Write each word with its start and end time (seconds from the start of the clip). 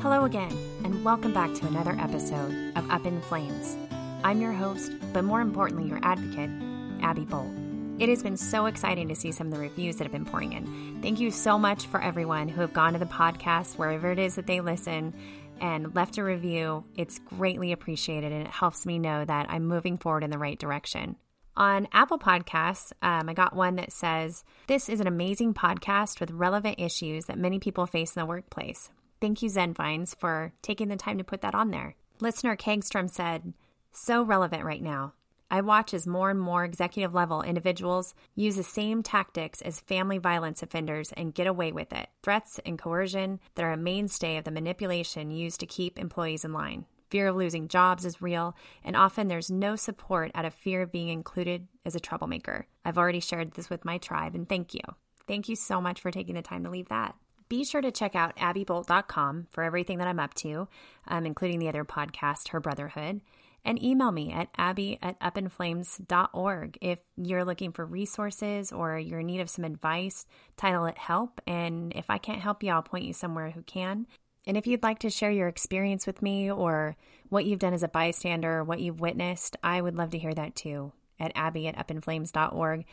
Hello 0.00 0.26
again, 0.26 0.56
and 0.84 1.04
welcome 1.04 1.34
back 1.34 1.52
to 1.54 1.66
another 1.66 1.90
episode 1.98 2.72
of 2.76 2.88
Up 2.88 3.04
in 3.04 3.20
Flames. 3.22 3.76
I'm 4.22 4.40
your 4.40 4.52
host, 4.52 4.92
but 5.12 5.24
more 5.24 5.40
importantly, 5.40 5.88
your 5.88 5.98
advocate, 6.04 6.50
Abby 7.02 7.24
Bolt. 7.24 7.50
It 7.98 8.08
has 8.08 8.22
been 8.22 8.36
so 8.36 8.66
exciting 8.66 9.08
to 9.08 9.16
see 9.16 9.32
some 9.32 9.48
of 9.48 9.52
the 9.52 9.58
reviews 9.58 9.96
that 9.96 10.04
have 10.04 10.12
been 10.12 10.24
pouring 10.24 10.52
in. 10.52 11.00
Thank 11.02 11.18
you 11.18 11.32
so 11.32 11.58
much 11.58 11.86
for 11.86 12.00
everyone 12.00 12.46
who 12.46 12.60
have 12.60 12.72
gone 12.72 12.92
to 12.92 13.00
the 13.00 13.06
podcast, 13.06 13.76
wherever 13.76 14.12
it 14.12 14.20
is 14.20 14.36
that 14.36 14.46
they 14.46 14.60
listen, 14.60 15.14
and 15.60 15.92
left 15.96 16.16
a 16.16 16.22
review. 16.22 16.84
It's 16.94 17.18
greatly 17.18 17.72
appreciated, 17.72 18.30
and 18.30 18.46
it 18.46 18.52
helps 18.52 18.86
me 18.86 19.00
know 19.00 19.24
that 19.24 19.50
I'm 19.50 19.66
moving 19.66 19.98
forward 19.98 20.22
in 20.22 20.30
the 20.30 20.38
right 20.38 20.60
direction. 20.60 21.16
On 21.56 21.88
Apple 21.92 22.20
Podcasts, 22.20 22.92
um, 23.02 23.28
I 23.28 23.34
got 23.34 23.56
one 23.56 23.74
that 23.74 23.90
says, 23.90 24.44
This 24.68 24.88
is 24.88 25.00
an 25.00 25.08
amazing 25.08 25.54
podcast 25.54 26.20
with 26.20 26.30
relevant 26.30 26.78
issues 26.78 27.24
that 27.24 27.36
many 27.36 27.58
people 27.58 27.84
face 27.84 28.14
in 28.14 28.20
the 28.20 28.26
workplace. 28.26 28.90
Thank 29.20 29.42
you, 29.42 29.48
Zen 29.48 29.74
Vines, 29.74 30.14
for 30.14 30.52
taking 30.62 30.88
the 30.88 30.96
time 30.96 31.18
to 31.18 31.24
put 31.24 31.40
that 31.40 31.54
on 31.54 31.70
there. 31.70 31.96
Listener 32.20 32.56
Kegstrom 32.56 33.10
said, 33.10 33.52
So 33.92 34.22
relevant 34.22 34.64
right 34.64 34.82
now. 34.82 35.14
I 35.50 35.62
watch 35.62 35.94
as 35.94 36.06
more 36.06 36.30
and 36.30 36.38
more 36.38 36.64
executive 36.64 37.14
level 37.14 37.42
individuals 37.42 38.14
use 38.34 38.56
the 38.56 38.62
same 38.62 39.02
tactics 39.02 39.62
as 39.62 39.80
family 39.80 40.18
violence 40.18 40.62
offenders 40.62 41.10
and 41.12 41.34
get 41.34 41.46
away 41.46 41.72
with 41.72 41.92
it. 41.92 42.08
Threats 42.22 42.60
and 42.66 42.78
coercion 42.78 43.40
that 43.54 43.64
are 43.64 43.72
a 43.72 43.76
mainstay 43.76 44.36
of 44.36 44.44
the 44.44 44.50
manipulation 44.50 45.30
used 45.30 45.60
to 45.60 45.66
keep 45.66 45.98
employees 45.98 46.44
in 46.44 46.52
line. 46.52 46.84
Fear 47.10 47.28
of 47.28 47.36
losing 47.36 47.68
jobs 47.68 48.04
is 48.04 48.20
real, 48.20 48.54
and 48.84 48.94
often 48.94 49.28
there's 49.28 49.50
no 49.50 49.76
support 49.76 50.30
out 50.34 50.44
of 50.44 50.52
fear 50.52 50.82
of 50.82 50.92
being 50.92 51.08
included 51.08 51.66
as 51.86 51.94
a 51.94 52.00
troublemaker. 52.00 52.66
I've 52.84 52.98
already 52.98 53.20
shared 53.20 53.52
this 53.52 53.70
with 53.70 53.86
my 53.86 53.96
tribe, 53.96 54.34
and 54.34 54.46
thank 54.46 54.74
you. 54.74 54.82
Thank 55.26 55.48
you 55.48 55.56
so 55.56 55.80
much 55.80 56.02
for 56.02 56.10
taking 56.10 56.34
the 56.34 56.42
time 56.42 56.64
to 56.64 56.70
leave 56.70 56.90
that. 56.90 57.14
Be 57.48 57.64
sure 57.64 57.80
to 57.80 57.90
check 57.90 58.14
out 58.14 58.36
abbybolt.com 58.36 59.46
for 59.50 59.64
everything 59.64 59.98
that 59.98 60.08
I'm 60.08 60.20
up 60.20 60.34
to, 60.34 60.68
um, 61.06 61.24
including 61.24 61.58
the 61.58 61.68
other 61.68 61.84
podcast, 61.84 62.48
Her 62.48 62.60
Brotherhood, 62.60 63.20
and 63.64 63.82
email 63.82 64.12
me 64.12 64.32
at 64.32 64.48
abby 64.56 64.98
at 65.02 65.18
upinflames.org 65.20 66.78
if 66.80 66.98
you're 67.16 67.44
looking 67.44 67.72
for 67.72 67.84
resources 67.84 68.72
or 68.72 68.98
you're 68.98 69.20
in 69.20 69.26
need 69.26 69.40
of 69.40 69.50
some 69.50 69.64
advice. 69.64 70.26
Title 70.56 70.86
it 70.86 70.98
Help, 70.98 71.40
and 71.46 71.92
if 71.94 72.10
I 72.10 72.18
can't 72.18 72.40
help 72.40 72.62
you, 72.62 72.72
I'll 72.72 72.82
point 72.82 73.04
you 73.04 73.12
somewhere 73.12 73.50
who 73.50 73.62
can. 73.62 74.06
And 74.46 74.56
if 74.56 74.66
you'd 74.66 74.82
like 74.82 74.98
to 75.00 75.10
share 75.10 75.30
your 75.30 75.48
experience 75.48 76.06
with 76.06 76.22
me 76.22 76.50
or 76.50 76.96
what 77.28 77.44
you've 77.44 77.58
done 77.58 77.74
as 77.74 77.82
a 77.82 77.88
bystander, 77.88 78.64
what 78.64 78.80
you've 78.80 79.00
witnessed, 79.00 79.56
I 79.62 79.80
would 79.80 79.96
love 79.96 80.10
to 80.10 80.18
hear 80.18 80.34
that 80.34 80.54
too 80.54 80.92
at 81.20 81.32
abby 81.34 81.66
at 81.66 81.76
upinflames.org. 81.76 82.84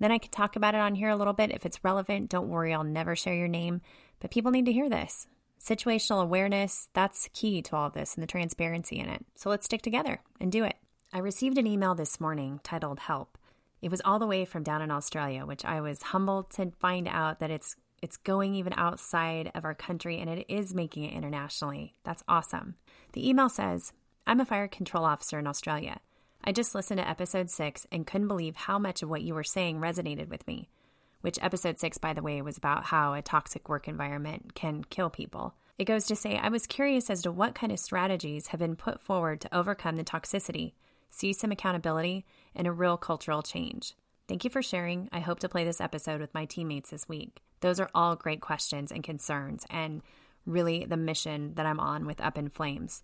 Then 0.00 0.10
I 0.10 0.18
can 0.18 0.30
talk 0.30 0.56
about 0.56 0.74
it 0.74 0.80
on 0.80 0.96
here 0.96 1.10
a 1.10 1.16
little 1.16 1.32
bit. 1.32 1.52
If 1.52 1.64
it's 1.64 1.84
relevant, 1.84 2.30
don't 2.30 2.48
worry, 2.48 2.74
I'll 2.74 2.84
never 2.84 3.14
share 3.14 3.34
your 3.34 3.48
name. 3.48 3.80
But 4.20 4.30
people 4.30 4.50
need 4.50 4.66
to 4.66 4.72
hear 4.72 4.88
this. 4.88 5.26
Situational 5.60 6.22
awareness, 6.22 6.88
that's 6.92 7.28
key 7.32 7.62
to 7.62 7.76
all 7.76 7.86
of 7.86 7.94
this 7.94 8.14
and 8.14 8.22
the 8.22 8.26
transparency 8.26 8.98
in 8.98 9.08
it. 9.08 9.24
So 9.34 9.50
let's 9.50 9.64
stick 9.64 9.82
together 9.82 10.20
and 10.40 10.52
do 10.52 10.64
it. 10.64 10.76
I 11.12 11.18
received 11.18 11.58
an 11.58 11.66
email 11.66 11.94
this 11.94 12.20
morning 12.20 12.60
titled 12.62 13.00
Help. 13.00 13.38
It 13.80 13.90
was 13.90 14.02
all 14.04 14.18
the 14.18 14.26
way 14.26 14.44
from 14.44 14.62
down 14.62 14.82
in 14.82 14.90
Australia, 14.90 15.46
which 15.46 15.64
I 15.64 15.80
was 15.80 16.02
humbled 16.02 16.50
to 16.52 16.72
find 16.80 17.06
out 17.08 17.38
that 17.40 17.50
it's 17.50 17.76
it's 18.02 18.16
going 18.18 18.54
even 18.54 18.74
outside 18.76 19.50
of 19.54 19.64
our 19.64 19.74
country 19.74 20.18
and 20.18 20.28
it 20.28 20.44
is 20.48 20.74
making 20.74 21.04
it 21.04 21.14
internationally. 21.14 21.94
That's 22.04 22.22
awesome. 22.28 22.74
The 23.14 23.26
email 23.26 23.48
says, 23.48 23.94
I'm 24.26 24.40
a 24.40 24.44
fire 24.44 24.68
control 24.68 25.06
officer 25.06 25.38
in 25.38 25.46
Australia. 25.46 26.00
I 26.42 26.52
just 26.52 26.74
listened 26.74 26.98
to 26.98 27.08
episode 27.08 27.48
6 27.48 27.86
and 27.90 28.06
couldn't 28.06 28.28
believe 28.28 28.56
how 28.56 28.78
much 28.78 29.02
of 29.02 29.08
what 29.08 29.22
you 29.22 29.32
were 29.32 29.42
saying 29.42 29.80
resonated 29.80 30.28
with 30.28 30.46
me. 30.46 30.68
Which 31.24 31.38
episode 31.40 31.78
6 31.78 31.96
by 31.96 32.12
the 32.12 32.20
way 32.20 32.42
was 32.42 32.58
about 32.58 32.84
how 32.84 33.14
a 33.14 33.22
toxic 33.22 33.66
work 33.66 33.88
environment 33.88 34.54
can 34.54 34.84
kill 34.84 35.08
people. 35.08 35.54
It 35.78 35.86
goes 35.86 36.04
to 36.08 36.14
say 36.14 36.36
I 36.36 36.50
was 36.50 36.66
curious 36.66 37.08
as 37.08 37.22
to 37.22 37.32
what 37.32 37.54
kind 37.54 37.72
of 37.72 37.78
strategies 37.78 38.48
have 38.48 38.60
been 38.60 38.76
put 38.76 39.00
forward 39.00 39.40
to 39.40 39.56
overcome 39.56 39.96
the 39.96 40.04
toxicity, 40.04 40.74
see 41.08 41.32
some 41.32 41.50
accountability, 41.50 42.26
and 42.54 42.66
a 42.66 42.72
real 42.72 42.98
cultural 42.98 43.42
change. 43.42 43.94
Thank 44.28 44.44
you 44.44 44.50
for 44.50 44.60
sharing. 44.60 45.08
I 45.12 45.20
hope 45.20 45.38
to 45.38 45.48
play 45.48 45.64
this 45.64 45.80
episode 45.80 46.20
with 46.20 46.34
my 46.34 46.44
teammates 46.44 46.90
this 46.90 47.08
week. 47.08 47.40
Those 47.60 47.80
are 47.80 47.88
all 47.94 48.16
great 48.16 48.42
questions 48.42 48.92
and 48.92 49.02
concerns, 49.02 49.64
and 49.70 50.02
really 50.44 50.84
the 50.84 50.98
mission 50.98 51.54
that 51.54 51.64
I'm 51.64 51.80
on 51.80 52.04
with 52.04 52.20
Up 52.20 52.36
in 52.36 52.50
Flames. 52.50 53.02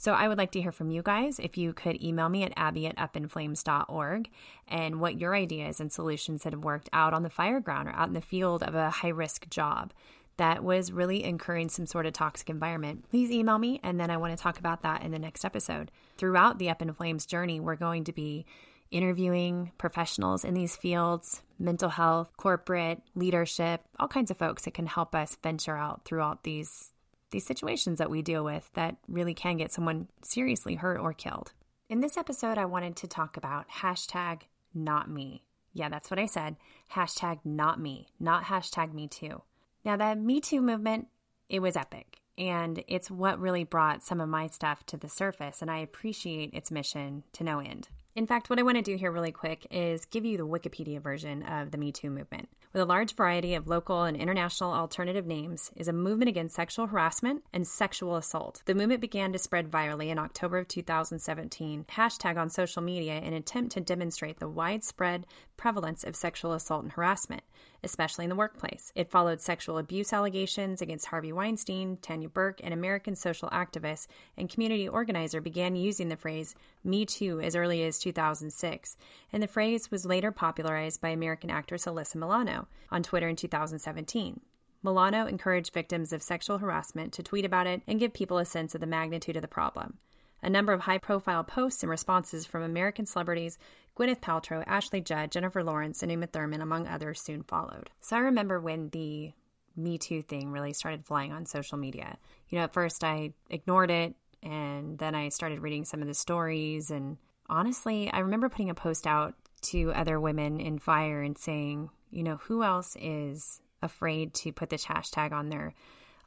So 0.00 0.12
I 0.12 0.28
would 0.28 0.38
like 0.38 0.52
to 0.52 0.60
hear 0.60 0.70
from 0.70 0.92
you 0.92 1.02
guys. 1.02 1.40
If 1.40 1.58
you 1.58 1.72
could 1.72 2.00
email 2.00 2.28
me 2.28 2.44
at 2.44 2.52
abby 2.56 2.86
at 2.86 2.96
upinflames.org 2.96 4.30
and 4.68 5.00
what 5.00 5.18
your 5.18 5.34
ideas 5.34 5.80
and 5.80 5.92
solutions 5.92 6.44
that 6.44 6.52
have 6.52 6.62
worked 6.62 6.88
out 6.92 7.12
on 7.12 7.24
the 7.24 7.30
fire 7.30 7.58
ground 7.58 7.88
or 7.88 7.92
out 7.92 8.06
in 8.06 8.14
the 8.14 8.20
field 8.20 8.62
of 8.62 8.76
a 8.76 8.90
high 8.90 9.08
risk 9.08 9.50
job 9.50 9.92
that 10.36 10.62
was 10.62 10.92
really 10.92 11.24
incurring 11.24 11.68
some 11.68 11.84
sort 11.84 12.06
of 12.06 12.12
toxic 12.12 12.48
environment, 12.48 13.10
please 13.10 13.32
email 13.32 13.58
me. 13.58 13.80
And 13.82 13.98
then 13.98 14.08
I 14.08 14.18
want 14.18 14.36
to 14.36 14.40
talk 14.40 14.60
about 14.60 14.82
that 14.82 15.02
in 15.02 15.10
the 15.10 15.18
next 15.18 15.44
episode. 15.44 15.90
Throughout 16.16 16.60
the 16.60 16.70
Up 16.70 16.80
in 16.80 16.92
Flames 16.92 17.26
journey, 17.26 17.58
we're 17.58 17.74
going 17.74 18.04
to 18.04 18.12
be 18.12 18.46
interviewing 18.92 19.72
professionals 19.78 20.44
in 20.44 20.54
these 20.54 20.76
fields, 20.76 21.42
mental 21.58 21.88
health, 21.88 22.30
corporate, 22.36 23.02
leadership, 23.16 23.80
all 23.98 24.06
kinds 24.06 24.30
of 24.30 24.38
folks 24.38 24.62
that 24.62 24.74
can 24.74 24.86
help 24.86 25.12
us 25.12 25.36
venture 25.42 25.76
out 25.76 26.04
throughout 26.04 26.44
these 26.44 26.92
these 27.30 27.46
situations 27.46 27.98
that 27.98 28.10
we 28.10 28.22
deal 28.22 28.44
with 28.44 28.70
that 28.74 28.96
really 29.08 29.34
can 29.34 29.56
get 29.56 29.72
someone 29.72 30.08
seriously 30.22 30.74
hurt 30.74 30.98
or 30.98 31.12
killed. 31.12 31.52
In 31.88 32.00
this 32.00 32.16
episode, 32.16 32.58
I 32.58 32.64
wanted 32.64 32.96
to 32.96 33.06
talk 33.06 33.36
about 33.36 33.68
hashtag 33.68 34.42
not 34.74 35.10
me. 35.10 35.44
Yeah, 35.72 35.88
that's 35.88 36.10
what 36.10 36.18
I 36.18 36.26
said. 36.26 36.56
Hashtag 36.92 37.40
not 37.44 37.80
me, 37.80 38.08
not 38.18 38.44
hashtag 38.44 38.92
me 38.92 39.08
too. 39.08 39.42
Now, 39.84 39.96
the 39.96 40.16
Me 40.16 40.40
Too 40.40 40.60
movement, 40.60 41.08
it 41.48 41.60
was 41.60 41.76
epic. 41.76 42.18
And 42.36 42.84
it's 42.86 43.10
what 43.10 43.40
really 43.40 43.64
brought 43.64 44.04
some 44.04 44.20
of 44.20 44.28
my 44.28 44.46
stuff 44.46 44.84
to 44.86 44.96
the 44.96 45.08
surface, 45.08 45.60
and 45.60 45.70
I 45.70 45.78
appreciate 45.78 46.54
its 46.54 46.70
mission 46.70 47.24
to 47.32 47.42
no 47.42 47.58
end. 47.58 47.88
In 48.14 48.26
fact, 48.26 48.50
what 48.50 48.58
I 48.58 48.62
want 48.62 48.76
to 48.76 48.82
do 48.82 48.96
here 48.96 49.12
really 49.12 49.30
quick 49.30 49.66
is 49.70 50.04
give 50.04 50.24
you 50.24 50.36
the 50.36 50.46
Wikipedia 50.46 51.00
version 51.00 51.42
of 51.44 51.70
the 51.70 51.78
Me 51.78 51.92
Too 51.92 52.10
movement. 52.10 52.48
With 52.72 52.82
a 52.82 52.86
large 52.86 53.14
variety 53.14 53.54
of 53.54 53.68
local 53.68 54.02
and 54.02 54.16
international 54.16 54.72
alternative 54.72 55.26
names, 55.26 55.70
is 55.76 55.88
a 55.88 55.92
movement 55.92 56.28
against 56.28 56.54
sexual 56.54 56.86
harassment 56.86 57.44
and 57.52 57.66
sexual 57.66 58.16
assault. 58.16 58.62
The 58.66 58.74
movement 58.74 59.00
began 59.00 59.32
to 59.32 59.38
spread 59.38 59.70
virally 59.70 60.08
in 60.08 60.18
October 60.18 60.58
of 60.58 60.68
2017, 60.68 61.86
hashtag 61.90 62.36
on 62.36 62.50
social 62.50 62.82
media 62.82 63.18
in 63.18 63.28
an 63.28 63.34
attempt 63.34 63.72
to 63.72 63.80
demonstrate 63.80 64.38
the 64.38 64.48
widespread 64.48 65.26
prevalence 65.56 66.04
of 66.04 66.16
sexual 66.16 66.52
assault 66.52 66.82
and 66.82 66.92
harassment, 66.92 67.42
especially 67.82 68.24
in 68.24 68.28
the 68.28 68.36
workplace. 68.36 68.92
It 68.94 69.10
followed 69.10 69.40
sexual 69.40 69.78
abuse 69.78 70.12
allegations 70.12 70.82
against 70.82 71.06
Harvey 71.06 71.32
Weinstein, 71.32 71.98
Tarana 71.98 72.32
Burke, 72.32 72.60
an 72.62 72.72
American 72.72 73.14
social 73.14 73.48
activist 73.50 74.06
and 74.36 74.48
community 74.48 74.88
organizer 74.88 75.40
began 75.40 75.76
using 75.76 76.08
the 76.08 76.16
phrase 76.16 76.54
Me 76.84 77.04
Too 77.04 77.40
as 77.40 77.56
early 77.56 77.84
as 77.84 77.98
2006, 77.98 78.96
and 79.32 79.42
the 79.42 79.46
phrase 79.46 79.90
was 79.90 80.06
later 80.06 80.32
popularized 80.32 81.00
by 81.00 81.10
American 81.10 81.50
actress 81.50 81.86
Alyssa 81.86 82.16
Milano 82.16 82.68
on 82.90 83.02
Twitter 83.02 83.28
in 83.28 83.36
2017. 83.36 84.40
Milano 84.82 85.26
encouraged 85.26 85.74
victims 85.74 86.12
of 86.12 86.22
sexual 86.22 86.58
harassment 86.58 87.12
to 87.12 87.22
tweet 87.22 87.44
about 87.44 87.66
it 87.66 87.82
and 87.86 87.98
give 87.98 88.12
people 88.12 88.38
a 88.38 88.44
sense 88.44 88.74
of 88.74 88.80
the 88.80 88.86
magnitude 88.86 89.36
of 89.36 89.42
the 89.42 89.48
problem. 89.48 89.98
A 90.42 90.50
number 90.50 90.72
of 90.72 90.80
high 90.80 90.98
profile 90.98 91.44
posts 91.44 91.82
and 91.82 91.90
responses 91.90 92.46
from 92.46 92.62
American 92.62 93.06
celebrities 93.06 93.58
Gwyneth 93.98 94.20
Paltrow, 94.20 94.62
Ashley 94.66 95.00
Judd, 95.00 95.32
Jennifer 95.32 95.64
Lawrence, 95.64 96.02
and 96.02 96.12
Uma 96.12 96.28
Thurman, 96.28 96.62
among 96.62 96.86
others, 96.86 97.20
soon 97.20 97.42
followed. 97.42 97.90
So 98.00 98.16
I 98.16 98.20
remember 98.20 98.60
when 98.60 98.90
the 98.90 99.32
Me 99.76 99.98
Too 99.98 100.22
thing 100.22 100.52
really 100.52 100.72
started 100.72 101.04
flying 101.04 101.32
on 101.32 101.46
social 101.46 101.78
media. 101.78 102.16
You 102.48 102.58
know, 102.58 102.64
at 102.64 102.72
first 102.72 103.02
I 103.02 103.32
ignored 103.50 103.90
it, 103.90 104.14
and 104.42 104.98
then 104.98 105.16
I 105.16 105.30
started 105.30 105.60
reading 105.60 105.84
some 105.84 106.00
of 106.00 106.06
the 106.06 106.14
stories. 106.14 106.92
And 106.92 107.16
honestly, 107.48 108.08
I 108.12 108.20
remember 108.20 108.48
putting 108.48 108.70
a 108.70 108.74
post 108.74 109.06
out 109.06 109.34
to 109.62 109.92
other 109.92 110.20
women 110.20 110.60
in 110.60 110.78
fire 110.78 111.20
and 111.20 111.36
saying, 111.36 111.90
you 112.12 112.22
know, 112.22 112.36
who 112.36 112.62
else 112.62 112.96
is 113.00 113.60
afraid 113.82 114.32
to 114.34 114.52
put 114.52 114.70
this 114.70 114.84
hashtag 114.84 115.32
on 115.32 115.48
their 115.48 115.74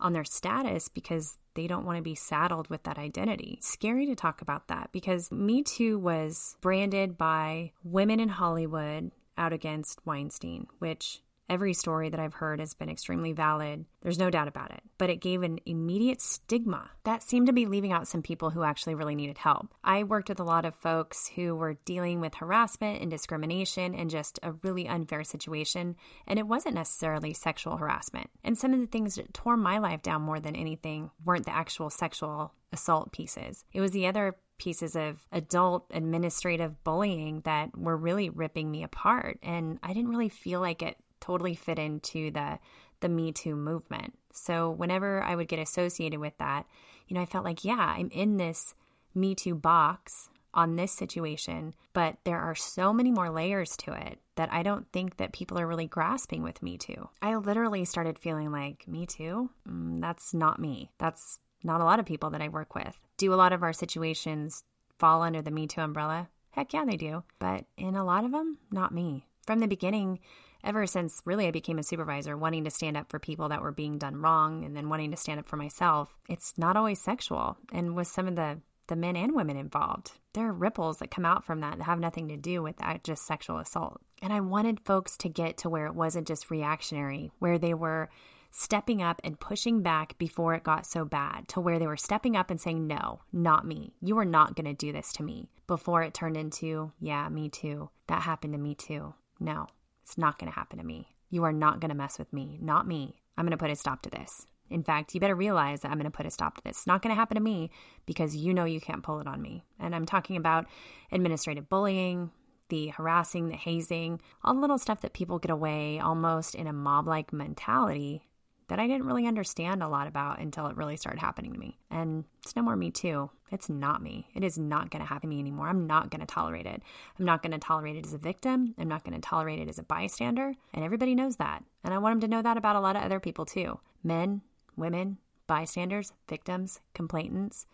on 0.01 0.13
their 0.13 0.23
status 0.23 0.87
because 0.87 1.37
they 1.53 1.67
don't 1.67 1.85
want 1.85 1.97
to 1.97 2.03
be 2.03 2.15
saddled 2.15 2.69
with 2.69 2.83
that 2.83 2.97
identity. 2.97 3.59
Scary 3.61 4.05
to 4.05 4.15
talk 4.15 4.41
about 4.41 4.67
that 4.67 4.89
because 4.91 5.31
Me 5.31 5.63
Too 5.63 5.99
was 5.99 6.55
branded 6.61 7.17
by 7.17 7.71
women 7.83 8.19
in 8.19 8.29
Hollywood 8.29 9.11
out 9.37 9.53
against 9.53 10.05
Weinstein, 10.05 10.67
which 10.79 11.21
Every 11.51 11.73
story 11.73 12.07
that 12.07 12.19
I've 12.19 12.33
heard 12.33 12.61
has 12.61 12.73
been 12.73 12.87
extremely 12.87 13.33
valid. 13.33 13.83
There's 14.01 14.17
no 14.17 14.29
doubt 14.29 14.47
about 14.47 14.71
it. 14.71 14.79
But 14.97 15.09
it 15.09 15.19
gave 15.19 15.43
an 15.43 15.59
immediate 15.65 16.21
stigma 16.21 16.89
that 17.03 17.23
seemed 17.23 17.47
to 17.47 17.53
be 17.53 17.65
leaving 17.65 17.91
out 17.91 18.07
some 18.07 18.21
people 18.21 18.51
who 18.51 18.63
actually 18.63 18.95
really 18.95 19.15
needed 19.15 19.37
help. 19.37 19.67
I 19.83 20.03
worked 20.03 20.29
with 20.29 20.39
a 20.39 20.45
lot 20.45 20.63
of 20.63 20.75
folks 20.75 21.27
who 21.35 21.53
were 21.53 21.73
dealing 21.83 22.21
with 22.21 22.35
harassment 22.35 23.01
and 23.01 23.11
discrimination 23.11 23.93
and 23.93 24.09
just 24.09 24.39
a 24.41 24.53
really 24.63 24.87
unfair 24.87 25.25
situation. 25.25 25.97
And 26.25 26.39
it 26.39 26.47
wasn't 26.47 26.75
necessarily 26.75 27.33
sexual 27.33 27.75
harassment. 27.75 28.29
And 28.45 28.57
some 28.57 28.73
of 28.73 28.79
the 28.79 28.87
things 28.87 29.15
that 29.15 29.33
tore 29.33 29.57
my 29.57 29.79
life 29.79 30.01
down 30.01 30.21
more 30.21 30.39
than 30.39 30.55
anything 30.55 31.11
weren't 31.25 31.45
the 31.45 31.53
actual 31.53 31.89
sexual 31.89 32.53
assault 32.71 33.11
pieces, 33.11 33.65
it 33.73 33.81
was 33.81 33.91
the 33.91 34.07
other 34.07 34.37
pieces 34.57 34.95
of 34.95 35.19
adult 35.33 35.85
administrative 35.91 36.81
bullying 36.85 37.41
that 37.41 37.77
were 37.77 37.97
really 37.97 38.29
ripping 38.29 38.71
me 38.71 38.83
apart. 38.83 39.37
And 39.43 39.79
I 39.83 39.91
didn't 39.91 40.11
really 40.11 40.29
feel 40.29 40.61
like 40.61 40.81
it 40.81 40.95
totally 41.21 41.55
fit 41.55 41.79
into 41.79 42.31
the 42.31 42.59
the 42.99 43.09
Me 43.09 43.31
Too 43.31 43.55
movement. 43.55 44.13
So 44.31 44.69
whenever 44.69 45.21
I 45.23 45.35
would 45.35 45.47
get 45.47 45.59
associated 45.59 46.19
with 46.19 46.37
that, 46.37 46.65
you 47.07 47.15
know, 47.15 47.21
I 47.21 47.25
felt 47.25 47.45
like, 47.45 47.65
yeah, 47.65 47.95
I'm 47.97 48.09
in 48.11 48.37
this 48.37 48.75
Me 49.13 49.35
Too 49.35 49.55
box 49.55 50.29
on 50.53 50.75
this 50.75 50.91
situation, 50.91 51.73
but 51.93 52.17
there 52.25 52.39
are 52.39 52.55
so 52.55 52.93
many 52.93 53.09
more 53.09 53.29
layers 53.29 53.77
to 53.77 53.93
it 53.93 54.19
that 54.35 54.51
I 54.51 54.63
don't 54.63 54.85
think 54.91 55.17
that 55.17 55.33
people 55.33 55.57
are 55.57 55.67
really 55.67 55.87
grasping 55.87 56.43
with 56.43 56.61
Me 56.61 56.77
Too. 56.77 57.09
I 57.21 57.35
literally 57.35 57.85
started 57.85 58.19
feeling 58.19 58.51
like, 58.51 58.87
Me 58.87 59.05
Too? 59.05 59.49
Mm, 59.67 60.01
that's 60.01 60.33
not 60.33 60.59
me. 60.59 60.91
That's 60.97 61.39
not 61.63 61.81
a 61.81 61.85
lot 61.85 61.99
of 61.99 62.05
people 62.05 62.29
that 62.31 62.41
I 62.41 62.49
work 62.49 62.75
with. 62.75 62.99
Do 63.17 63.33
a 63.33 63.35
lot 63.35 63.53
of 63.53 63.63
our 63.63 63.73
situations 63.73 64.63
fall 64.97 65.21
under 65.21 65.41
the 65.41 65.51
Me 65.51 65.67
Too 65.67 65.81
umbrella? 65.81 66.29
Heck 66.51 66.73
yeah, 66.73 66.85
they 66.85 66.97
do. 66.97 67.23
But 67.39 67.65
in 67.77 67.95
a 67.95 68.03
lot 68.03 68.25
of 68.25 68.31
them, 68.31 68.57
not 68.71 68.93
me. 68.93 69.25
From 69.45 69.59
the 69.59 69.67
beginning, 69.67 70.19
ever 70.63 70.85
since 70.87 71.21
really 71.25 71.47
I 71.47 71.51
became 71.51 71.79
a 71.79 71.83
supervisor, 71.83 72.37
wanting 72.37 72.63
to 72.65 72.71
stand 72.71 72.97
up 72.97 73.09
for 73.09 73.19
people 73.19 73.49
that 73.49 73.61
were 73.61 73.71
being 73.71 73.97
done 73.97 74.21
wrong 74.21 74.63
and 74.63 74.75
then 74.75 74.89
wanting 74.89 75.11
to 75.11 75.17
stand 75.17 75.39
up 75.39 75.45
for 75.45 75.57
myself, 75.57 76.15
it's 76.29 76.57
not 76.57 76.77
always 76.77 77.01
sexual. 77.01 77.57
And 77.71 77.95
with 77.95 78.07
some 78.07 78.27
of 78.27 78.35
the 78.35 78.59
the 78.91 78.95
men 78.97 79.15
and 79.15 79.33
women 79.33 79.55
involved. 79.55 80.11
There 80.33 80.47
are 80.47 80.53
ripples 80.53 80.97
that 80.97 81.11
come 81.11 81.25
out 81.25 81.45
from 81.45 81.61
that 81.61 81.77
that 81.77 81.85
have 81.85 81.99
nothing 81.99 82.27
to 82.27 82.35
do 82.35 82.61
with 82.61 82.75
that, 82.77 83.05
just 83.05 83.25
sexual 83.25 83.57
assault. 83.57 84.01
And 84.21 84.33
I 84.33 84.41
wanted 84.41 84.81
folks 84.81 85.15
to 85.17 85.29
get 85.29 85.57
to 85.59 85.69
where 85.69 85.85
it 85.85 85.95
wasn't 85.95 86.27
just 86.27 86.51
reactionary, 86.51 87.31
where 87.39 87.57
they 87.57 87.73
were 87.73 88.09
stepping 88.51 89.01
up 89.01 89.21
and 89.23 89.39
pushing 89.39 89.81
back 89.81 90.17
before 90.17 90.53
it 90.55 90.63
got 90.63 90.85
so 90.85 91.05
bad, 91.05 91.47
to 91.47 91.61
where 91.61 91.79
they 91.79 91.87
were 91.87 91.95
stepping 91.95 92.35
up 92.35 92.51
and 92.51 92.59
saying, 92.59 92.85
No, 92.85 93.21
not 93.31 93.65
me. 93.65 93.93
You 94.01 94.17
are 94.19 94.25
not 94.25 94.55
going 94.55 94.65
to 94.65 94.73
do 94.73 94.91
this 94.91 95.13
to 95.13 95.23
me. 95.23 95.47
Before 95.67 96.03
it 96.03 96.13
turned 96.13 96.35
into, 96.35 96.91
Yeah, 96.99 97.29
me 97.29 97.47
too. 97.47 97.89
That 98.07 98.23
happened 98.23 98.53
to 98.53 98.59
me 98.59 98.75
too. 98.75 99.13
No, 99.39 99.67
it's 100.03 100.17
not 100.17 100.39
going 100.39 100.51
to 100.51 100.57
happen 100.57 100.79
to 100.79 100.85
me. 100.85 101.15
You 101.29 101.43
are 101.43 101.53
not 101.53 101.79
going 101.79 101.89
to 101.89 101.95
mess 101.95 102.19
with 102.19 102.31
me. 102.33 102.57
Not 102.61 102.87
me. 102.87 103.21
I'm 103.37 103.45
going 103.45 103.51
to 103.51 103.57
put 103.57 103.71
a 103.71 103.75
stop 103.75 104.01
to 104.03 104.09
this. 104.09 104.45
In 104.69 104.83
fact, 104.83 105.13
you 105.13 105.19
better 105.19 105.35
realize 105.35 105.81
that 105.81 105.91
I'm 105.91 105.97
going 105.97 106.05
to 106.05 106.15
put 106.15 106.25
a 106.25 106.31
stop 106.31 106.55
to 106.55 106.63
this. 106.63 106.77
It's 106.77 106.87
not 106.87 107.01
going 107.01 107.13
to 107.13 107.19
happen 107.19 107.35
to 107.35 107.43
me 107.43 107.71
because 108.05 108.35
you 108.35 108.53
know 108.53 108.65
you 108.65 108.79
can't 108.79 109.03
pull 109.03 109.19
it 109.19 109.27
on 109.27 109.41
me. 109.41 109.65
And 109.79 109.93
I'm 109.93 110.05
talking 110.05 110.37
about 110.37 110.65
administrative 111.11 111.67
bullying, 111.67 112.31
the 112.69 112.87
harassing, 112.87 113.49
the 113.49 113.55
hazing, 113.55 114.21
all 114.43 114.53
the 114.53 114.61
little 114.61 114.77
stuff 114.77 115.01
that 115.01 115.13
people 115.13 115.39
get 115.39 115.51
away 115.51 115.99
almost 115.99 116.55
in 116.55 116.67
a 116.67 116.73
mob 116.73 117.07
like 117.07 117.33
mentality 117.33 118.23
that 118.71 118.79
I 118.79 118.87
didn't 118.87 119.05
really 119.05 119.27
understand 119.27 119.83
a 119.83 119.89
lot 119.89 120.07
about 120.07 120.39
until 120.39 120.67
it 120.67 120.77
really 120.77 120.95
started 120.95 121.19
happening 121.19 121.51
to 121.51 121.59
me. 121.59 121.77
And 121.89 122.23
it's 122.41 122.55
no 122.55 122.61
more 122.61 122.77
me 122.77 122.89
too. 122.89 123.29
It's 123.51 123.67
not 123.67 124.01
me. 124.01 124.29
It 124.33 124.45
is 124.45 124.57
not 124.57 124.89
going 124.89 125.03
to 125.03 125.09
happen 125.09 125.29
to 125.29 125.35
me 125.35 125.41
anymore. 125.41 125.67
I'm 125.67 125.87
not 125.87 126.09
going 126.09 126.21
to 126.21 126.25
tolerate 126.25 126.65
it. 126.65 126.81
I'm 127.19 127.25
not 127.25 127.43
going 127.43 127.51
to 127.51 127.59
tolerate 127.59 127.97
it 127.97 128.05
as 128.05 128.13
a 128.13 128.17
victim. 128.17 128.73
I'm 128.77 128.87
not 128.87 129.03
going 129.03 129.13
to 129.13 129.19
tolerate 129.19 129.59
it 129.59 129.67
as 129.67 129.77
a 129.77 129.83
bystander. 129.83 130.53
And 130.73 130.85
everybody 130.85 131.15
knows 131.15 131.35
that. 131.35 131.65
And 131.83 131.93
I 131.93 131.97
want 131.97 132.21
them 132.21 132.29
to 132.29 132.33
know 132.33 132.41
that 132.41 132.55
about 132.55 132.77
a 132.77 132.79
lot 132.79 132.95
of 132.95 133.01
other 133.01 133.19
people 133.19 133.43
too 133.43 133.77
men, 134.05 134.39
women, 134.77 135.17
bystanders, 135.47 136.13
victims, 136.29 136.79
complainants, 136.93 137.65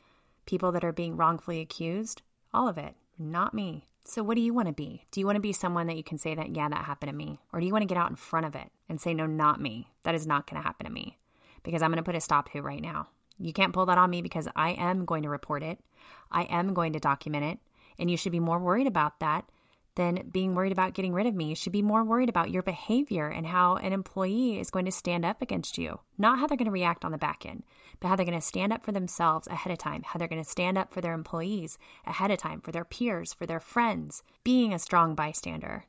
people 0.48 0.72
that 0.72 0.84
are 0.84 0.92
being 0.92 1.16
wrongfully 1.16 1.62
accused. 1.62 2.24
All 2.56 2.68
of 2.68 2.80
it. 2.80 2.96
Not 3.20 3.54
me. 3.54 3.86
So, 4.10 4.24
what 4.24 4.36
do 4.36 4.42
you 4.42 4.54
want 4.54 4.70
to 4.70 4.74
be? 4.74 5.04
Do 5.12 5.20
you 5.20 5.26
want 5.26 5.36
to 5.36 5.42
be 5.42 5.52
someone 5.52 5.88
that 5.88 5.98
you 5.98 6.04
can 6.04 6.18
say 6.18 6.34
that, 6.34 6.56
yeah, 6.56 6.70
that 6.70 6.86
happened 6.86 7.12
to 7.12 7.16
me? 7.16 7.40
Or 7.52 7.60
do 7.60 7.66
you 7.66 7.74
want 7.74 7.82
to 7.82 7.88
get 7.88 7.98
out 7.98 8.10
in 8.10 8.16
front 8.16 8.46
of 8.46 8.56
it 8.56 8.72
and 8.88 9.02
say, 9.02 9.14
no, 9.14 9.26
not 9.26 9.60
me? 9.60 9.90
That 10.04 10.16
is 10.16 10.26
not 10.26 10.50
going 10.50 10.62
to 10.62 10.66
happen 10.66 10.86
to 10.86 10.92
me 10.92 11.18
because 11.64 11.82
I'm 11.82 11.92
going 11.92 11.98
to 11.98 12.04
put 12.04 12.16
a 12.16 12.22
stop 12.22 12.50
to 12.52 12.60
it 12.60 12.64
right 12.64 12.82
now. 12.82 13.10
You 13.38 13.52
can't 13.52 13.74
pull 13.74 13.86
that 13.88 13.98
on 13.98 14.10
me 14.10 14.22
because 14.22 14.48
I 14.56 14.72
am 14.72 15.04
going 15.04 15.24
to 15.24 15.30
report 15.30 15.62
it. 15.62 15.80
I 16.32 16.44
am 16.44 16.74
going 16.74 16.94
to 16.94 17.00
document 17.00 17.44
it. 17.44 17.60
And 18.00 18.10
you 18.10 18.16
should 18.16 18.32
be 18.32 18.40
more 18.40 18.60
worried 18.60 18.88
about 18.88 19.20
that 19.20 19.44
than 19.98 20.30
being 20.32 20.56
worried 20.56 20.72
about 20.72 20.94
getting 20.94 21.14
rid 21.14 21.28
of 21.28 21.36
me. 21.36 21.50
You 21.50 21.56
should 21.56 21.74
be 21.74 21.82
more 21.82 22.04
worried 22.04 22.30
about 22.30 22.52
your 22.52 22.64
behavior 22.64 23.28
and 23.28 23.46
how 23.46 23.76
an 23.76 23.92
employee 23.92 24.60
is 24.60 24.70
going 24.70 24.86
to 24.86 24.92
stand 24.92 25.26
up 25.26 25.42
against 25.42 25.78
you. 25.78 26.00
Not 26.18 26.40
how 26.40 26.48
they're 26.48 26.56
going 26.56 26.66
to 26.68 26.72
react 26.72 27.04
on 27.04 27.12
the 27.12 27.18
back 27.18 27.46
end, 27.46 27.64
but 28.00 28.08
how 28.08 28.16
they're 28.16 28.26
going 28.26 28.40
to 28.40 28.46
stand 28.46 28.72
up 28.72 28.84
for 28.84 28.92
themselves 28.92 29.48
ahead 29.48 29.74
of 29.74 29.80
time, 29.80 30.04
how 30.04 30.18
they're 30.18 30.28
going 30.28 30.44
to 30.44 30.50
stand 30.50 30.78
up 30.78 30.94
for 30.94 31.02
their 31.02 31.14
employees 31.14 31.78
ahead 32.06 32.32
of 32.32 32.38
time, 32.38 32.62
for 32.62 32.72
their 32.72 32.86
peers, 32.86 33.34
for 33.34 33.46
their 33.46 33.60
friends. 33.60 34.24
Being 34.44 34.74
a 34.74 34.80
strong 34.80 35.16
bystander, 35.16 35.86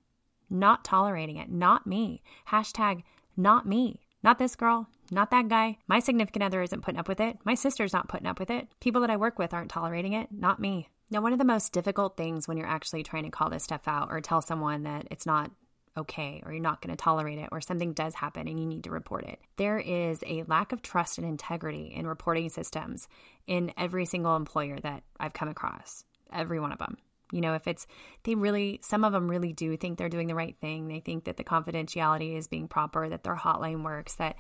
not 0.51 0.85
tolerating 0.85 1.37
it, 1.37 1.51
not 1.51 1.87
me. 1.87 2.23
Hashtag 2.49 3.03
not 3.37 3.67
me. 3.67 4.01
Not 4.23 4.39
this 4.39 4.57
girl, 4.57 4.89
not 5.13 5.31
that 5.31 5.49
guy. 5.49 5.79
My 5.87 6.01
significant 6.01 6.43
other 6.43 6.61
isn't 6.61 6.83
putting 6.83 6.99
up 6.99 7.07
with 7.07 7.21
it. 7.21 7.39
My 7.45 7.55
sister's 7.55 7.93
not 7.93 8.09
putting 8.09 8.27
up 8.27 8.41
with 8.41 8.51
it. 8.51 8.67
People 8.81 9.01
that 9.03 9.11
I 9.11 9.17
work 9.17 9.39
with 9.39 9.55
aren't 9.55 9.71
tolerating 9.71 10.13
it. 10.13 10.33
Not 10.33 10.59
me. 10.59 10.89
Now, 11.11 11.23
one 11.23 11.33
of 11.33 11.39
the 11.39 11.45
most 11.45 11.73
difficult 11.73 12.17
things 12.17 12.47
when 12.47 12.59
you're 12.59 12.67
actually 12.67 13.03
trying 13.03 13.25
to 13.25 13.31
call 13.31 13.49
this 13.49 13.65
stuff 13.65 13.89
out 13.89 14.09
or 14.11 14.21
tell 14.21 14.43
someone 14.43 14.83
that 14.83 15.09
it's 15.11 15.25
not 15.25 15.51
okay 15.97 16.43
or 16.45 16.53
you're 16.53 16.63
not 16.63 16.81
going 16.81 16.95
to 16.95 17.03
tolerate 17.03 17.39
it 17.39 17.49
or 17.51 17.61
something 17.61 17.93
does 17.93 18.15
happen 18.15 18.47
and 18.47 18.61
you 18.61 18.67
need 18.67 18.85
to 18.85 18.91
report 18.91 19.25
it. 19.25 19.41
There 19.57 19.79
is 19.79 20.23
a 20.27 20.45
lack 20.45 20.73
of 20.73 20.83
trust 20.83 21.19
and 21.19 21.27
integrity 21.27 21.93
in 21.95 22.07
reporting 22.07 22.51
systems 22.51 23.09
in 23.47 23.73
every 23.77 24.05
single 24.05 24.37
employer 24.37 24.79
that 24.81 25.03
I've 25.19 25.33
come 25.33 25.49
across, 25.49 26.05
every 26.33 26.61
one 26.61 26.73
of 26.73 26.79
them. 26.79 26.97
You 27.33 27.41
know, 27.41 27.55
if 27.55 27.67
it's, 27.67 27.87
they 28.25 28.35
really, 28.35 28.81
some 28.83 29.05
of 29.05 29.13
them 29.13 29.29
really 29.31 29.53
do 29.53 29.77
think 29.77 29.99
they're 29.99 30.09
doing 30.09 30.29
the 30.29 30.35
right 30.35 30.57
thing. 30.61 30.89
They 30.89 31.01
think 31.01 31.25
that 31.25 31.37
the 31.37 31.45
confidentiality 31.45 32.37
is 32.37 32.49
being 32.49 32.69
proper, 32.69 33.09
that 33.09 33.23
their 33.23 33.37
hotline 33.37 33.83
works, 33.83 34.15
that, 34.15 34.37